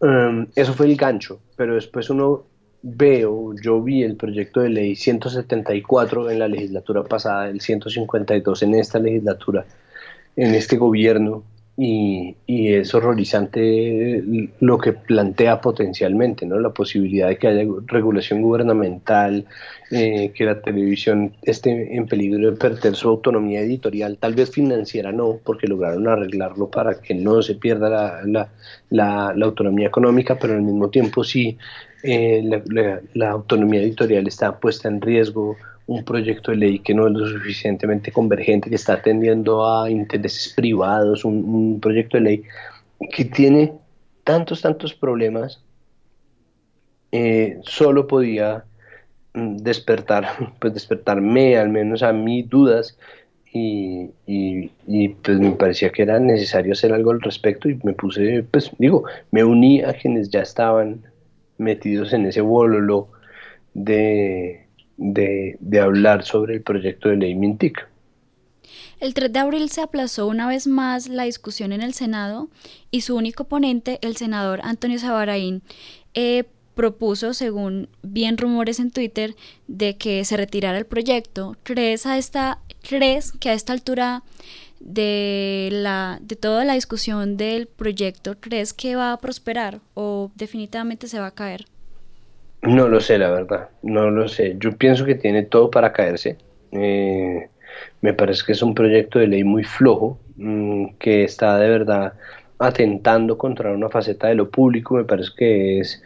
Um, 0.00 0.46
eso 0.56 0.72
fue 0.72 0.86
el 0.86 0.96
gancho, 0.96 1.40
pero 1.56 1.74
después 1.74 2.08
uno 2.08 2.44
veo, 2.82 3.54
yo 3.62 3.82
vi 3.82 4.02
el 4.02 4.16
proyecto 4.16 4.60
de 4.60 4.70
ley 4.70 4.96
174 4.96 6.30
en 6.30 6.38
la 6.38 6.48
legislatura 6.48 7.02
pasada, 7.04 7.48
el 7.50 7.60
152 7.60 8.62
en 8.62 8.74
esta 8.74 8.98
legislatura, 8.98 9.66
en 10.36 10.54
este 10.54 10.78
gobierno, 10.78 11.42
y, 11.82 12.36
es 12.46 12.94
horrorizante 12.94 14.22
lo 14.60 14.76
que 14.76 14.92
plantea 14.92 15.62
potencialmente, 15.62 16.44
¿no? 16.44 16.60
La 16.60 16.70
posibilidad 16.74 17.28
de 17.28 17.38
que 17.38 17.48
haya 17.48 17.64
regulación 17.86 18.42
gubernamental, 18.42 19.46
eh, 19.90 20.30
que 20.34 20.44
la 20.44 20.60
televisión 20.60 21.32
esté 21.40 21.96
en 21.96 22.06
peligro 22.06 22.50
de 22.50 22.56
perder 22.58 22.94
su 22.94 23.08
autonomía 23.08 23.60
editorial, 23.60 24.18
tal 24.18 24.34
vez 24.34 24.50
financiera 24.50 25.10
no, 25.10 25.38
porque 25.42 25.68
lograron 25.68 26.06
arreglarlo 26.06 26.70
para 26.70 27.00
que 27.00 27.14
no 27.14 27.40
se 27.40 27.54
pierda 27.54 28.20
la, 28.26 29.32
autonomía 29.42 29.86
económica, 29.86 30.38
pero 30.38 30.52
al 30.52 30.62
mismo 30.62 30.90
tiempo 30.90 31.24
sí 31.24 31.56
eh, 32.02 32.42
la 33.14 33.30
autonomía 33.30 33.80
editorial 33.80 34.26
está 34.26 34.58
puesta 34.60 34.86
en 34.88 35.00
riesgo 35.00 35.56
un 35.90 36.04
proyecto 36.04 36.52
de 36.52 36.56
ley 36.56 36.78
que 36.78 36.94
no 36.94 37.08
es 37.08 37.12
lo 37.14 37.26
suficientemente 37.26 38.12
convergente, 38.12 38.70
que 38.70 38.76
está 38.76 38.92
atendiendo 38.92 39.66
a 39.66 39.90
intereses 39.90 40.52
privados, 40.54 41.24
un, 41.24 41.80
proyecto 41.80 42.16
de 42.16 42.22
ley 42.22 42.42
que 43.12 43.24
tiene 43.24 43.72
tantos, 44.22 44.62
tantos 44.62 44.94
problemas, 44.94 45.60
eh, 47.10 47.58
solo 47.62 48.06
podía 48.06 48.64
mm, 49.34 49.56
despertar, 49.56 50.28
pues 50.60 50.74
despertarme 50.74 51.56
al 51.56 51.70
menos 51.70 52.04
a 52.04 52.12
mí 52.12 52.44
dudas 52.44 52.96
y, 53.52 54.10
y, 54.28 55.08
pues 55.08 55.40
me 55.40 55.50
parecía 55.50 55.90
que 55.90 56.02
era 56.02 56.20
necesario 56.20 56.72
hacer 56.72 56.92
algo 56.92 57.10
al 57.10 57.20
respecto 57.20 57.68
y 57.68 57.80
me 57.82 57.94
puse, 57.94 58.44
pues 58.44 58.70
digo, 58.78 59.02
me 59.32 59.42
uní 59.42 59.82
a 59.82 59.92
quienes 59.94 60.30
ya 60.30 60.42
estaban 60.42 61.02
metidos 61.58 62.12
en 62.12 62.26
ese 62.26 62.42
bololo 62.42 63.08
de, 63.74 64.69
de, 65.00 65.80
hablar 65.80 66.24
sobre 66.24 66.54
el 66.54 66.62
proyecto 66.62 67.08
de 67.08 67.16
ley 67.16 67.34
Mintic. 67.34 67.88
El 69.00 69.14
3 69.14 69.32
de 69.32 69.38
abril 69.38 69.70
se 69.70 69.80
aplazó 69.80 70.26
una 70.26 70.46
vez 70.46 70.66
más 70.66 71.08
la 71.08 71.24
discusión 71.24 71.72
en 71.72 71.80
el 71.80 71.94
Senado 71.94 72.48
y 72.90 73.00
su 73.00 73.16
único 73.16 73.44
ponente, 73.44 73.98
el 74.02 74.16
senador 74.16 74.60
Antonio 74.62 74.98
Sabaraín, 74.98 75.62
eh, 76.12 76.44
propuso, 76.74 77.32
según 77.32 77.88
bien 78.02 78.36
rumores 78.36 78.78
en 78.78 78.90
Twitter, 78.90 79.34
de 79.66 79.96
que 79.96 80.24
se 80.26 80.36
retirara 80.36 80.78
el 80.78 80.86
proyecto. 80.86 81.56
¿Crees, 81.62 82.04
a 82.04 82.18
esta, 82.18 82.58
¿crees 82.86 83.32
que 83.32 83.48
a 83.48 83.54
esta 83.54 83.72
altura 83.72 84.22
de, 84.80 85.70
la, 85.72 86.18
de 86.20 86.36
toda 86.36 86.64
la 86.66 86.74
discusión 86.74 87.38
del 87.38 87.68
proyecto, 87.68 88.36
crees 88.38 88.74
que 88.74 88.96
va 88.96 89.12
a 89.12 89.18
prosperar 89.18 89.80
o 89.94 90.30
definitivamente 90.34 91.08
se 91.08 91.20
va 91.20 91.28
a 91.28 91.34
caer? 91.34 91.64
No 92.62 92.88
lo 92.88 93.00
sé, 93.00 93.18
la 93.18 93.30
verdad, 93.30 93.70
no 93.82 94.10
lo 94.10 94.28
sé. 94.28 94.56
Yo 94.58 94.76
pienso 94.76 95.06
que 95.06 95.14
tiene 95.14 95.44
todo 95.44 95.70
para 95.70 95.92
caerse. 95.92 96.36
Eh, 96.72 97.48
me 98.02 98.14
parece 98.14 98.44
que 98.46 98.52
es 98.52 98.62
un 98.62 98.74
proyecto 98.74 99.18
de 99.18 99.28
ley 99.28 99.44
muy 99.44 99.64
flojo, 99.64 100.18
mm, 100.36 100.96
que 100.98 101.24
está 101.24 101.58
de 101.58 101.70
verdad 101.70 102.14
atentando 102.58 103.38
contra 103.38 103.72
una 103.72 103.88
faceta 103.88 104.28
de 104.28 104.34
lo 104.34 104.50
público, 104.50 104.94
me 104.96 105.04
parece 105.04 105.30
que 105.36 105.80
es, 105.80 106.02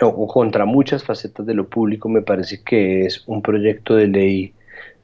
o 0.00 0.26
contra 0.26 0.64
muchas 0.64 1.04
facetas 1.04 1.46
de 1.46 1.54
lo 1.54 1.68
público, 1.68 2.08
me 2.08 2.22
parece 2.22 2.62
que 2.64 3.06
es 3.06 3.22
un 3.28 3.40
proyecto 3.42 3.94
de 3.96 4.08
ley 4.08 4.54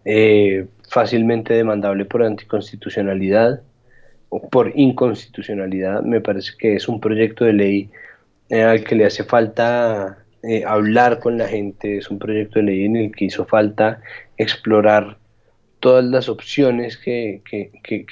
eh, 0.05 0.67
fácilmente 0.91 1.55
demandable 1.55 2.05
por 2.05 2.25
anticonstitucionalidad 2.25 3.63
o 4.31 4.49
por 4.49 4.73
inconstitucionalidad, 4.77 6.03
me 6.03 6.21
parece 6.21 6.53
que 6.59 6.75
es 6.77 6.89
un 6.89 7.01
proyecto 7.01 7.45
de 7.45 7.53
ley 7.53 7.91
eh, 8.51 8.63
al 8.63 8.85
que 8.85 8.97
le 8.97 9.07
hace 9.07 9.25
falta 9.25 10.19
eh, 10.42 10.64
hablar 10.64 11.18
con 11.18 11.38
la 11.38 11.48
gente, 11.48 11.98
es 11.98 12.11
un 12.11 12.18
proyecto 12.18 12.59
de 12.59 12.66
ley 12.66 12.85
en 12.85 12.96
el 12.96 13.12
que 13.14 13.27
hizo 13.27 13.44
falta 13.44 14.01
explorar 14.37 15.18
todas 15.81 16.05
las 16.05 16.29
opciones 16.29 16.96
que, 16.96 17.42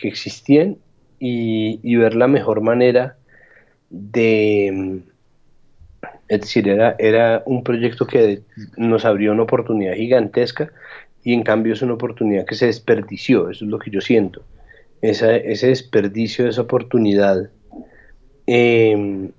existían 0.03 0.79
y, 1.19 1.97
ver 1.97 2.15
la 2.15 2.29
mejor 2.29 2.61
manera 2.61 3.17
de... 3.91 5.01
Es 6.29 6.41
decir, 6.41 6.69
era, 6.69 6.97
era 6.99 7.43
un 7.47 7.63
proyecto 7.63 8.07
que 8.07 8.43
nos 8.77 9.05
abrió 9.05 9.33
una 9.33 9.45
oportunidad 9.45 9.95
gigantesca 9.95 10.73
y 11.23 11.33
en 11.33 11.45
cambio 11.45 11.73
es 11.73 11.83
una 11.83 11.95
oportunidad 11.95 12.45
que 12.45 12.57
se 12.57 12.67
desperdició, 12.67 13.51
eso 13.51 13.65
es 13.65 13.71
lo 13.71 13.79
que 13.79 13.91
yo 13.91 14.01
siento. 14.01 14.43
ese 15.03 15.69
desperdicio 15.69 16.45
de 16.45 16.51
esa 16.51 16.63
oportunidad 16.63 17.51
eh, 18.47 19.31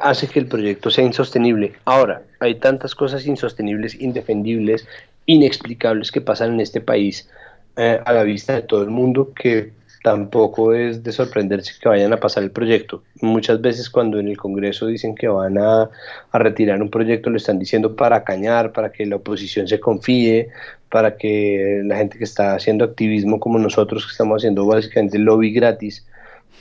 hace 0.00 0.28
que 0.28 0.38
el 0.38 0.46
proyecto 0.46 0.90
sea 0.90 1.04
insostenible. 1.04 1.72
Ahora, 1.84 2.22
hay 2.40 2.56
tantas 2.56 2.94
cosas 2.94 3.26
insostenibles, 3.26 4.00
indefendibles, 4.00 4.86
inexplicables 5.26 6.10
que 6.10 6.20
pasan 6.20 6.54
en 6.54 6.60
este 6.60 6.80
país 6.80 7.28
eh, 7.76 8.00
a 8.04 8.12
la 8.12 8.22
vista 8.22 8.54
de 8.54 8.62
todo 8.62 8.82
el 8.82 8.90
mundo 8.90 9.32
que 9.34 9.72
tampoco 10.02 10.74
es 10.74 11.02
de 11.04 11.12
sorprenderse 11.12 11.74
que 11.80 11.88
vayan 11.88 12.12
a 12.12 12.18
pasar 12.18 12.42
el 12.42 12.50
proyecto. 12.50 13.02
Muchas 13.20 13.60
veces 13.60 13.88
cuando 13.88 14.18
en 14.18 14.28
el 14.28 14.36
Congreso 14.36 14.86
dicen 14.86 15.14
que 15.14 15.28
van 15.28 15.58
a, 15.58 15.88
retirar 16.32 16.82
un 16.82 16.90
proyecto, 16.90 17.30
lo 17.30 17.36
están 17.36 17.58
diciendo 17.58 17.94
para 17.94 18.24
cañar, 18.24 18.72
para 18.72 18.90
que 18.90 19.06
la 19.06 19.16
oposición 19.16 19.68
se 19.68 19.78
confíe, 19.78 20.48
para 20.88 21.16
que 21.16 21.82
la 21.84 21.96
gente 21.96 22.18
que 22.18 22.24
está 22.24 22.54
haciendo 22.54 22.84
activismo 22.84 23.38
como 23.38 23.58
nosotros, 23.58 24.04
que 24.04 24.10
estamos 24.10 24.42
haciendo 24.42 24.66
básicamente 24.66 25.18
lobby 25.18 25.52
gratis, 25.52 26.04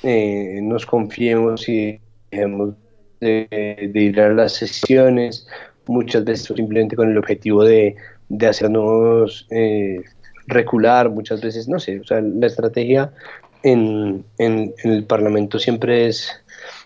eh, 0.04 0.60
nos 0.62 0.86
confiemos 0.86 1.68
y 1.68 2.00
dejemos 2.30 2.76
de, 3.22 3.92
ir 3.94 4.20
a 4.20 4.34
las 4.34 4.54
sesiones, 4.54 5.48
muchas 5.88 6.26
veces 6.26 6.54
simplemente 6.56 6.96
con 6.96 7.10
el 7.10 7.18
objetivo 7.18 7.64
de, 7.64 7.96
hacernos 8.48 9.48
eh, 9.52 10.02
recular, 10.48 11.10
muchas 11.10 11.42
veces, 11.42 11.68
no 11.68 11.80
sé, 11.80 12.00
o 12.00 12.04
sea, 12.04 12.22
la 12.22 12.48
estrategia 12.48 13.14
en, 13.64 14.26
el 14.38 15.04
Parlamento 15.06 15.60
siempre 15.60 16.08
es 16.08 16.32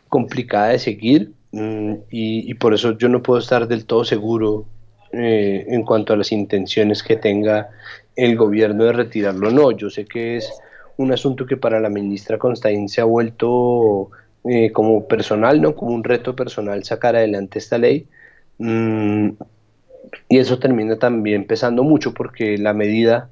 complicada 0.09 0.69
de 0.69 0.79
seguir 0.79 1.31
mm, 1.51 1.93
y, 2.11 2.53
por 2.55 2.73
eso 2.73 2.97
yo 2.97 3.09
no 3.09 3.23
puedo 3.23 3.39
estar 3.39 3.67
del 3.67 3.85
todo 3.85 4.03
seguro 4.03 4.65
eh, 5.11 5.65
en 5.69 5.83
cuanto 5.83 6.13
a 6.13 6.17
las 6.17 6.31
intenciones 6.31 7.01
que 7.01 7.15
tenga 7.15 7.69
el 8.15 8.35
gobierno 8.35 8.85
de 8.85 8.93
retirarlo 8.93 9.51
no. 9.51 9.71
Yo 9.71 9.89
sé 9.89 10.05
que 10.05 10.37
es 10.37 10.51
un 10.97 11.11
asunto 11.11 11.45
que 11.45 11.57
para 11.57 11.79
la 11.79 11.89
ministra 11.89 12.37
Constaín 12.37 12.89
se 12.89 13.01
ha 13.01 13.05
vuelto 13.05 14.09
eh, 14.49 14.71
como 14.71 15.07
personal, 15.07 15.61
¿no? 15.61 15.75
Como 15.75 15.91
un 15.93 16.03
reto 16.03 16.35
personal 16.35 16.83
sacar 16.83 17.15
adelante 17.15 17.59
esta 17.59 17.77
ley. 17.77 18.07
Mm, 18.59 19.29
y 20.29 20.37
eso 20.37 20.59
termina 20.59 20.97
también 20.97 21.45
pesando 21.45 21.83
mucho 21.83 22.13
porque 22.13 22.57
la 22.57 22.73
medida 22.73 23.29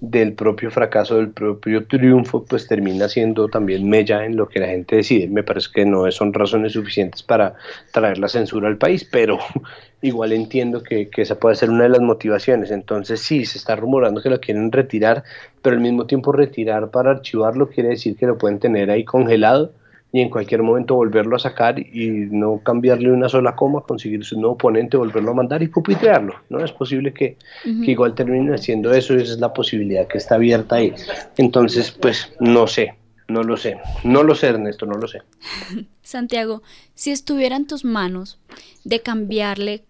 del 0.00 0.34
propio 0.34 0.70
fracaso, 0.70 1.16
del 1.16 1.30
propio 1.30 1.86
triunfo, 1.86 2.44
pues 2.44 2.66
termina 2.66 3.08
siendo 3.08 3.48
también 3.48 3.88
mella 3.88 4.26
en 4.26 4.36
lo 4.36 4.48
que 4.48 4.60
la 4.60 4.66
gente 4.66 4.96
decide. 4.96 5.28
Me 5.28 5.42
parece 5.42 5.68
que 5.72 5.86
no 5.86 6.10
son 6.10 6.34
razones 6.34 6.72
suficientes 6.72 7.22
para 7.22 7.54
traer 7.92 8.18
la 8.18 8.28
censura 8.28 8.68
al 8.68 8.76
país, 8.76 9.04
pero 9.10 9.38
igual 10.02 10.32
entiendo 10.32 10.82
que, 10.82 11.08
que 11.08 11.22
esa 11.22 11.38
puede 11.38 11.56
ser 11.56 11.70
una 11.70 11.84
de 11.84 11.90
las 11.90 12.02
motivaciones. 12.02 12.70
Entonces 12.70 13.20
sí, 13.20 13.46
se 13.46 13.58
está 13.58 13.76
rumorando 13.76 14.22
que 14.22 14.30
lo 14.30 14.40
quieren 14.40 14.70
retirar, 14.72 15.24
pero 15.62 15.76
al 15.76 15.82
mismo 15.82 16.06
tiempo 16.06 16.32
retirar 16.32 16.90
para 16.90 17.12
archivarlo 17.12 17.68
quiere 17.70 17.90
decir 17.90 18.16
que 18.16 18.26
lo 18.26 18.36
pueden 18.36 18.58
tener 18.58 18.90
ahí 18.90 19.04
congelado 19.04 19.72
y 20.12 20.20
en 20.20 20.30
cualquier 20.30 20.62
momento 20.62 20.94
volverlo 20.94 21.36
a 21.36 21.38
sacar 21.38 21.78
y 21.78 22.28
no 22.30 22.60
cambiarle 22.62 23.10
una 23.10 23.28
sola 23.28 23.54
coma, 23.54 23.82
conseguir 23.82 24.24
su 24.24 24.36
nuevo 24.36 24.54
oponente, 24.54 24.96
volverlo 24.96 25.32
a 25.32 25.34
mandar 25.34 25.62
y 25.62 25.68
pupitrearlo, 25.68 26.34
¿no? 26.48 26.64
Es 26.64 26.72
posible 26.72 27.12
que, 27.12 27.36
que 27.62 27.90
igual 27.90 28.14
termine 28.14 28.54
haciendo 28.54 28.92
eso, 28.94 29.14
esa 29.14 29.32
es 29.34 29.40
la 29.40 29.52
posibilidad 29.52 30.06
que 30.06 30.18
está 30.18 30.36
abierta 30.36 30.76
ahí. 30.76 30.94
Entonces, 31.36 31.90
pues, 31.90 32.32
no 32.40 32.66
sé, 32.66 32.94
no 33.28 33.42
lo 33.42 33.56
sé, 33.56 33.76
no 34.04 34.22
lo 34.22 34.34
sé, 34.34 34.48
Ernesto, 34.48 34.86
no 34.86 34.96
lo 34.96 35.08
sé. 35.08 35.22
Santiago, 36.02 36.62
si 36.94 37.10
estuviera 37.10 37.56
en 37.56 37.66
tus 37.66 37.84
manos 37.84 38.38
de 38.84 39.00
cambiarle 39.00 39.82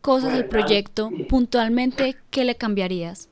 cosas 0.00 0.34
al 0.34 0.46
proyecto, 0.46 1.10
puntualmente, 1.28 2.16
¿qué 2.30 2.44
le 2.44 2.56
cambiarías? 2.56 3.30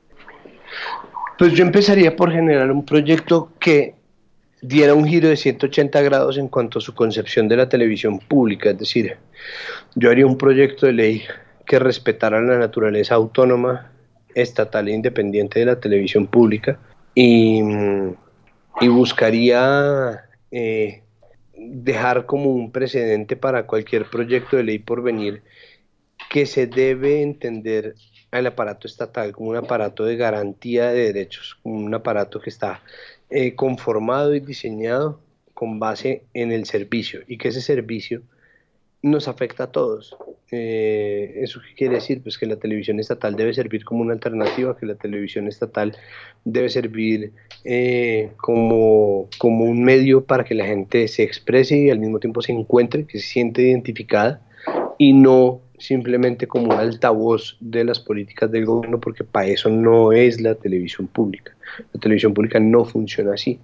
Pues 1.39 1.53
yo 1.53 1.65
empezaría 1.65 2.17
por 2.17 2.33
generar 2.33 2.71
un 2.71 2.85
proyecto 2.85 3.53
que 3.59 3.95
diera 4.63 4.95
un 4.95 5.07
giro 5.07 5.29
de 5.29 5.37
180 5.37 6.01
grados 6.03 6.39
en 6.39 6.49
cuanto 6.49 6.79
a 6.79 6.83
su 6.83 6.95
concepción 6.95 7.49
de 7.49 7.57
la 7.57 7.69
televisión 7.69 8.19
pública, 8.19 8.71
es 8.71 8.79
decir, 8.79 9.17
yo 9.95 10.11
haría 10.11 10.27
un 10.27 10.37
proyecto 10.37 10.87
de 10.87 10.93
ley 10.93 11.23
que 11.67 11.79
respetara 11.79 12.41
la 12.41 12.59
naturaleza 12.59 13.15
autónoma, 13.15 13.93
estatal 14.35 14.89
e 14.89 14.93
independiente 14.93 15.61
de 15.61 15.67
la 15.67 15.81
televisión 15.81 16.27
pública 16.27 16.79
y, 17.15 17.61
y 18.81 18.89
buscaría 18.89 20.25
eh, 20.51 21.03
dejar 21.55 22.27
como 22.27 22.51
un 22.51 22.73
precedente 22.73 23.37
para 23.37 23.67
cualquier 23.67 24.07
proyecto 24.07 24.57
de 24.57 24.65
ley 24.65 24.79
por 24.79 25.03
venir 25.03 25.43
que 26.31 26.47
se 26.47 26.67
debe 26.67 27.23
entender 27.23 27.95
al 28.31 28.47
aparato 28.47 28.87
estatal 28.87 29.33
como 29.33 29.51
un 29.51 29.57
aparato 29.57 30.05
de 30.05 30.17
garantía 30.17 30.91
de 30.91 31.13
derechos, 31.13 31.59
como 31.63 31.77
un 31.77 31.95
aparato 31.95 32.41
que 32.41 32.51
está 32.51 32.83
eh, 33.29 33.55
conformado 33.55 34.35
y 34.35 34.41
diseñado 34.41 35.21
con 35.55 35.79
base 35.79 36.25
en 36.35 36.53
el 36.53 36.65
servicio 36.65 37.21
y 37.27 37.39
que 37.39 37.49
ese 37.49 37.61
servicio 37.61 38.23
nos 39.03 39.29
afecta 39.29 39.65
a 39.65 39.73
todos. 39.73 40.17
Eh, 40.53 41.41
¿Eso 41.43 41.61
qué 41.61 41.75
quiere 41.75 41.95
decir? 41.97 42.23
Pues 42.23 42.39
que 42.39 42.47
la 42.47 42.57
televisión 42.57 42.99
estatal 42.99 43.37
debe 43.37 43.55
servir 43.55 43.85
como 43.85 44.03
una 44.03 44.13
alternativa, 44.13 44.77
que 44.77 44.87
la 44.87 44.95
televisión 44.97 45.49
estatal 45.49 45.97
debe 46.45 46.69
servir 46.69 47.33
eh, 47.65 48.33
como, 48.37 49.29
como 49.39 49.65
un 49.65 49.83
medio 49.85 50.25
para 50.25 50.45
que 50.45 50.55
la 50.55 50.67
gente 50.67 51.09
se 51.09 51.23
exprese 51.23 51.77
y 51.79 51.91
al 51.91 51.99
mismo 51.99 52.19
tiempo 52.19 52.43
se 52.43 52.53
encuentre, 52.53 53.07
que 53.07 53.19
se 53.19 53.27
siente 53.27 53.63
identificada 53.63 54.43
y 54.99 55.13
no 55.13 55.61
simplemente 55.81 56.47
como 56.47 56.67
un 56.67 56.73
altavoz 56.73 57.57
de 57.59 57.85
las 57.85 57.99
políticas 57.99 58.51
del 58.53 58.67
gobierno, 58.67 59.01
porque 59.01 59.25
para 59.25 59.49
eso 59.49 59.69
no 59.69 60.13
es 60.13 60.41
la 60.41 60.55
televisión 60.55 61.09
pública. 61.09 61.57
La 61.93 62.01
televisión 62.01 62.35
pública 62.35 62.61
no 62.61 62.85
funciona 62.85 63.35
así. 63.35 63.59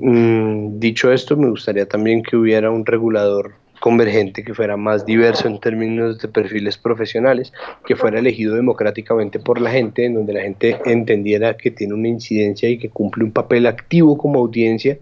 Mm, 0.00 0.78
dicho 0.78 1.12
esto, 1.12 1.36
me 1.36 1.50
gustaría 1.50 1.86
también 1.86 2.22
que 2.22 2.36
hubiera 2.36 2.70
un 2.70 2.86
regulador 2.86 3.54
convergente, 3.82 4.44
que 4.44 4.54
fuera 4.54 4.76
más 4.76 5.04
diverso 5.04 5.48
en 5.48 5.58
términos 5.58 6.20
de 6.20 6.28
perfiles 6.28 6.78
profesionales, 6.78 7.52
que 7.84 7.96
fuera 7.96 8.20
elegido 8.20 8.54
democráticamente 8.54 9.40
por 9.40 9.60
la 9.60 9.72
gente, 9.72 10.04
en 10.04 10.14
donde 10.14 10.32
la 10.32 10.42
gente 10.42 10.78
entendiera 10.86 11.56
que 11.56 11.72
tiene 11.72 11.92
una 11.92 12.06
incidencia 12.06 12.68
y 12.68 12.78
que 12.78 12.90
cumple 12.90 13.24
un 13.24 13.32
papel 13.32 13.66
activo 13.66 14.16
como 14.16 14.38
audiencia. 14.38 14.98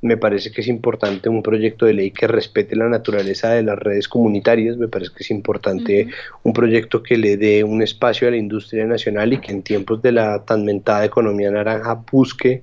Me 0.00 0.16
parece 0.16 0.52
que 0.52 0.60
es 0.60 0.68
importante 0.68 1.28
un 1.28 1.42
proyecto 1.42 1.86
de 1.86 1.94
ley 1.94 2.12
que 2.12 2.28
respete 2.28 2.76
la 2.76 2.88
naturaleza 2.88 3.50
de 3.50 3.64
las 3.64 3.76
redes 3.76 4.06
comunitarias, 4.06 4.76
me 4.76 4.86
parece 4.86 5.10
que 5.12 5.24
es 5.24 5.30
importante 5.32 6.06
un 6.44 6.52
proyecto 6.52 7.02
que 7.02 7.16
le 7.16 7.36
dé 7.36 7.64
un 7.64 7.82
espacio 7.82 8.28
a 8.28 8.30
la 8.30 8.36
industria 8.36 8.86
nacional 8.86 9.32
y 9.32 9.38
que 9.38 9.50
en 9.50 9.64
tiempos 9.64 10.02
de 10.02 10.12
la 10.12 10.44
tan 10.44 10.64
mentada 10.64 11.04
economía 11.04 11.50
naranja 11.50 12.04
busque 12.12 12.62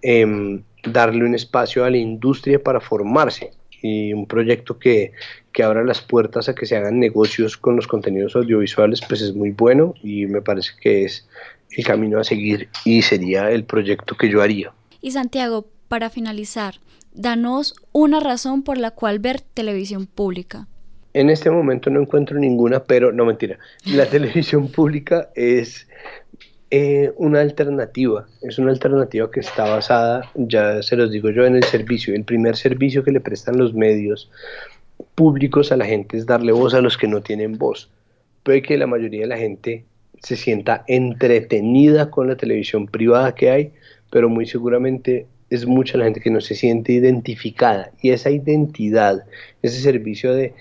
em, 0.00 0.62
darle 0.84 1.24
un 1.24 1.34
espacio 1.34 1.84
a 1.84 1.90
la 1.90 1.96
industria 1.96 2.62
para 2.62 2.78
formarse 2.78 3.57
y 3.82 4.12
un 4.12 4.26
proyecto 4.26 4.78
que, 4.78 5.12
que 5.52 5.62
abra 5.62 5.84
las 5.84 6.00
puertas 6.00 6.48
a 6.48 6.54
que 6.54 6.66
se 6.66 6.76
hagan 6.76 6.98
negocios 7.00 7.56
con 7.56 7.76
los 7.76 7.86
contenidos 7.86 8.36
audiovisuales, 8.36 9.00
pues 9.06 9.20
es 9.22 9.34
muy 9.34 9.50
bueno 9.50 9.94
y 10.02 10.26
me 10.26 10.42
parece 10.42 10.72
que 10.80 11.04
es 11.04 11.28
el 11.76 11.84
camino 11.84 12.18
a 12.18 12.24
seguir 12.24 12.68
y 12.84 13.02
sería 13.02 13.50
el 13.50 13.64
proyecto 13.64 14.16
que 14.16 14.30
yo 14.30 14.42
haría. 14.42 14.72
Y 15.00 15.12
Santiago, 15.12 15.66
para 15.88 16.10
finalizar, 16.10 16.76
danos 17.12 17.74
una 17.92 18.20
razón 18.20 18.62
por 18.62 18.78
la 18.78 18.90
cual 18.90 19.18
ver 19.18 19.40
televisión 19.40 20.06
pública. 20.06 20.66
En 21.14 21.30
este 21.30 21.50
momento 21.50 21.90
no 21.90 22.00
encuentro 22.00 22.38
ninguna, 22.38 22.84
pero 22.84 23.12
no 23.12 23.24
mentira. 23.24 23.58
La 23.84 24.06
televisión 24.10 24.68
pública 24.68 25.30
es 25.34 25.88
eh, 26.70 27.12
una 27.16 27.40
alternativa, 27.40 28.26
es 28.42 28.58
una 28.58 28.70
alternativa 28.70 29.30
que 29.30 29.40
está 29.40 29.64
basada, 29.64 30.30
ya 30.34 30.82
se 30.82 30.96
los 30.96 31.10
digo 31.10 31.30
yo, 31.30 31.46
en 31.46 31.56
el 31.56 31.64
servicio. 31.64 32.14
El 32.14 32.24
primer 32.24 32.56
servicio 32.56 33.02
que 33.02 33.12
le 33.12 33.20
prestan 33.20 33.56
los 33.56 33.72
medios 33.72 34.30
públicos 35.14 35.72
a 35.72 35.76
la 35.76 35.86
gente 35.86 36.18
es 36.18 36.26
darle 36.26 36.52
voz 36.52 36.74
a 36.74 36.80
los 36.80 36.98
que 36.98 37.08
no 37.08 37.22
tienen 37.22 37.56
voz. 37.56 37.90
Puede 38.42 38.62
que 38.62 38.76
la 38.76 38.86
mayoría 38.86 39.22
de 39.22 39.26
la 39.28 39.38
gente 39.38 39.84
se 40.22 40.36
sienta 40.36 40.84
entretenida 40.88 42.10
con 42.10 42.28
la 42.28 42.36
televisión 42.36 42.86
privada 42.86 43.34
que 43.34 43.50
hay, 43.50 43.72
pero 44.10 44.28
muy 44.28 44.46
seguramente 44.46 45.26
es 45.50 45.66
mucha 45.66 45.96
la 45.96 46.04
gente 46.04 46.20
que 46.20 46.30
no 46.30 46.40
se 46.40 46.54
siente 46.54 46.92
identificada. 46.92 47.92
Y 48.02 48.10
esa 48.10 48.30
identidad, 48.30 49.24
ese 49.62 49.80
servicio 49.80 50.34
de 50.34 50.52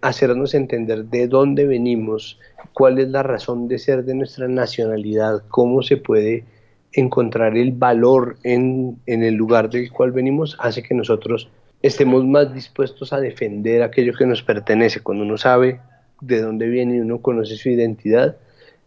hacernos 0.00 0.54
entender 0.54 1.06
de 1.06 1.26
dónde 1.26 1.66
venimos, 1.66 2.38
cuál 2.72 2.98
es 2.98 3.08
la 3.08 3.22
razón 3.22 3.68
de 3.68 3.78
ser 3.78 4.04
de 4.04 4.14
nuestra 4.14 4.48
nacionalidad, 4.48 5.42
cómo 5.48 5.82
se 5.82 5.96
puede 5.96 6.44
encontrar 6.92 7.56
el 7.56 7.72
valor 7.72 8.36
en, 8.42 8.98
el 9.06 9.34
lugar 9.34 9.70
del 9.70 9.90
cual 9.90 10.12
venimos, 10.12 10.56
hace 10.60 10.82
que 10.82 10.94
nosotros 10.94 11.48
estemos 11.82 12.24
más 12.24 12.52
dispuestos 12.54 13.12
a 13.12 13.20
defender 13.20 13.82
aquello 13.82 14.14
que 14.14 14.26
nos 14.26 14.42
pertenece. 14.42 15.00
Cuando 15.00 15.24
uno 15.24 15.36
sabe 15.36 15.80
de 16.20 16.40
dónde 16.40 16.66
viene 16.68 16.96
y 16.96 17.00
uno 17.00 17.20
conoce 17.20 17.56
su 17.56 17.68
identidad, 17.68 18.36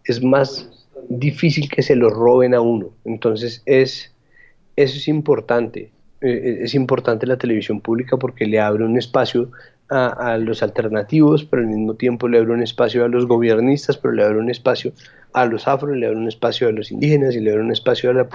es 0.04 0.24
más 0.24 0.70
difícil 1.08 1.70
que 1.70 1.84
se 1.84 1.96
lo 1.96 2.10
roben 2.10 2.54
a 2.54 2.62
uno. 2.62 2.90
Entonces 3.06 3.62
es, 3.66 4.14
eso 4.76 4.98
es 4.98 5.08
importante. 5.08 5.92
Eh, 6.22 6.60
es 6.62 6.76
importante 6.76 7.28
la 7.28 7.38
televisión 7.38 7.80
pública 7.80 8.18
porque 8.18 8.46
le 8.46 8.60
abre 8.60 8.84
un 8.84 8.98
espacio 8.98 9.52
a, 9.90 10.38
los 10.38 10.62
alternativos, 10.62 11.46
pero 11.46 11.64
al 11.64 11.68
mismo 11.68 11.96
tiempo 11.96 12.28
le 12.28 12.38
abre 12.38 12.52
un 12.54 12.62
espacio 12.62 13.04
a 13.04 13.08
los 13.08 13.26
gobiernistas, 13.26 13.98
pero 13.98 14.14
le 14.14 14.24
abre 14.24 14.38
un 14.38 14.50
espacio 14.50 14.94
a 15.34 15.46
los 15.46 15.68
afro, 15.68 15.94
le 15.94 16.06
abre 16.06 16.18
un 16.18 16.28
espacio 16.28 16.68
a 16.68 16.72
los 16.72 16.92
indígenas 16.92 17.36
y 17.36 17.40
le 17.40 17.52
abre 17.52 17.64
un 17.64 17.72
espacio 17.72 18.12
a 18.12 18.14
la, 18.14 18.28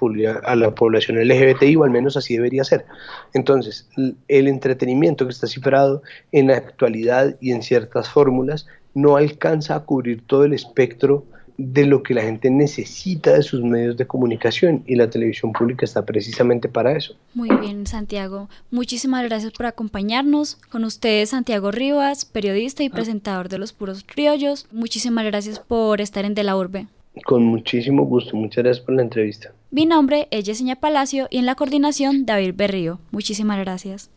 a 0.45 0.57
la 0.57 0.75
población 0.75 1.19
LGBTI, 1.19 1.77
o 1.77 1.85
al 1.85 1.91
menos 1.91 2.17
así 2.17 2.35
debería 2.35 2.65
ser. 2.65 2.87
Entonces, 3.35 3.89
el 4.29 4.49
entretenimiento 4.49 5.27
que 5.27 5.33
está 5.33 5.47
cifrado 5.47 6.03
en 6.33 6.49
la 6.49 6.57
actualidad 6.57 7.37
y 7.41 7.53
en 7.53 7.63
ciertas 7.63 8.09
fórmulas 8.09 8.67
no 8.95 9.17
alcanza 9.17 9.77
a 9.77 9.81
cubrir 9.85 10.27
todo 10.27 10.45
el 10.45 10.55
espectro 10.55 11.25
de 11.57 11.87
lo 11.87 12.03
que 12.03 12.15
la 12.15 12.23
gente 12.23 12.51
necesita 12.51 13.35
de 13.35 13.43
sus 13.43 13.63
medios 13.63 13.97
de 13.97 14.07
comunicación 14.07 14.83
y 14.87 14.97
la 14.97 15.09
televisión 15.09 15.53
pública 15.53 15.85
está 15.85 16.05
precisamente 16.05 16.69
para 16.69 16.97
eso. 16.97 17.15
Muy 17.35 17.49
bien, 17.57 17.87
Santiago. 17.87 18.49
Muchísimas 18.71 19.25
gracias 19.25 19.53
por 19.53 19.67
acompañarnos. 19.67 20.57
Con 20.71 20.85
ustedes, 20.85 21.31
Santiago 21.31 21.71
Rivas, 21.71 22.25
periodista 22.25 22.83
y 22.83 22.89
presentador 22.89 23.49
de 23.49 23.59
Los 23.59 23.73
Puros 23.73 24.05
Criollos. 24.05 24.67
Muchísimas 24.73 25.25
gracias 25.25 25.61
por 25.61 26.01
estar 26.01 26.25
en 26.25 26.35
De 26.35 26.43
la 26.43 26.57
Urbe. 26.57 26.87
Con 27.25 27.45
muchísimo 27.45 28.05
gusto. 28.05 28.37
Muchas 28.37 28.65
gracias 28.65 28.85
por 28.85 28.97
la 28.97 29.03
entrevista. 29.03 29.53
Mi 29.71 29.87
nombre 29.87 30.27
es 30.31 30.45
Yesenia 30.45 30.77
Palacio 30.77 31.29
y 31.31 31.39
en 31.39 31.47
la 31.47 31.55
coordinación 31.55 32.27
David 32.27 32.55
Berrío. 32.57 32.99
Muchísimas 33.13 33.59
gracias. 33.59 34.11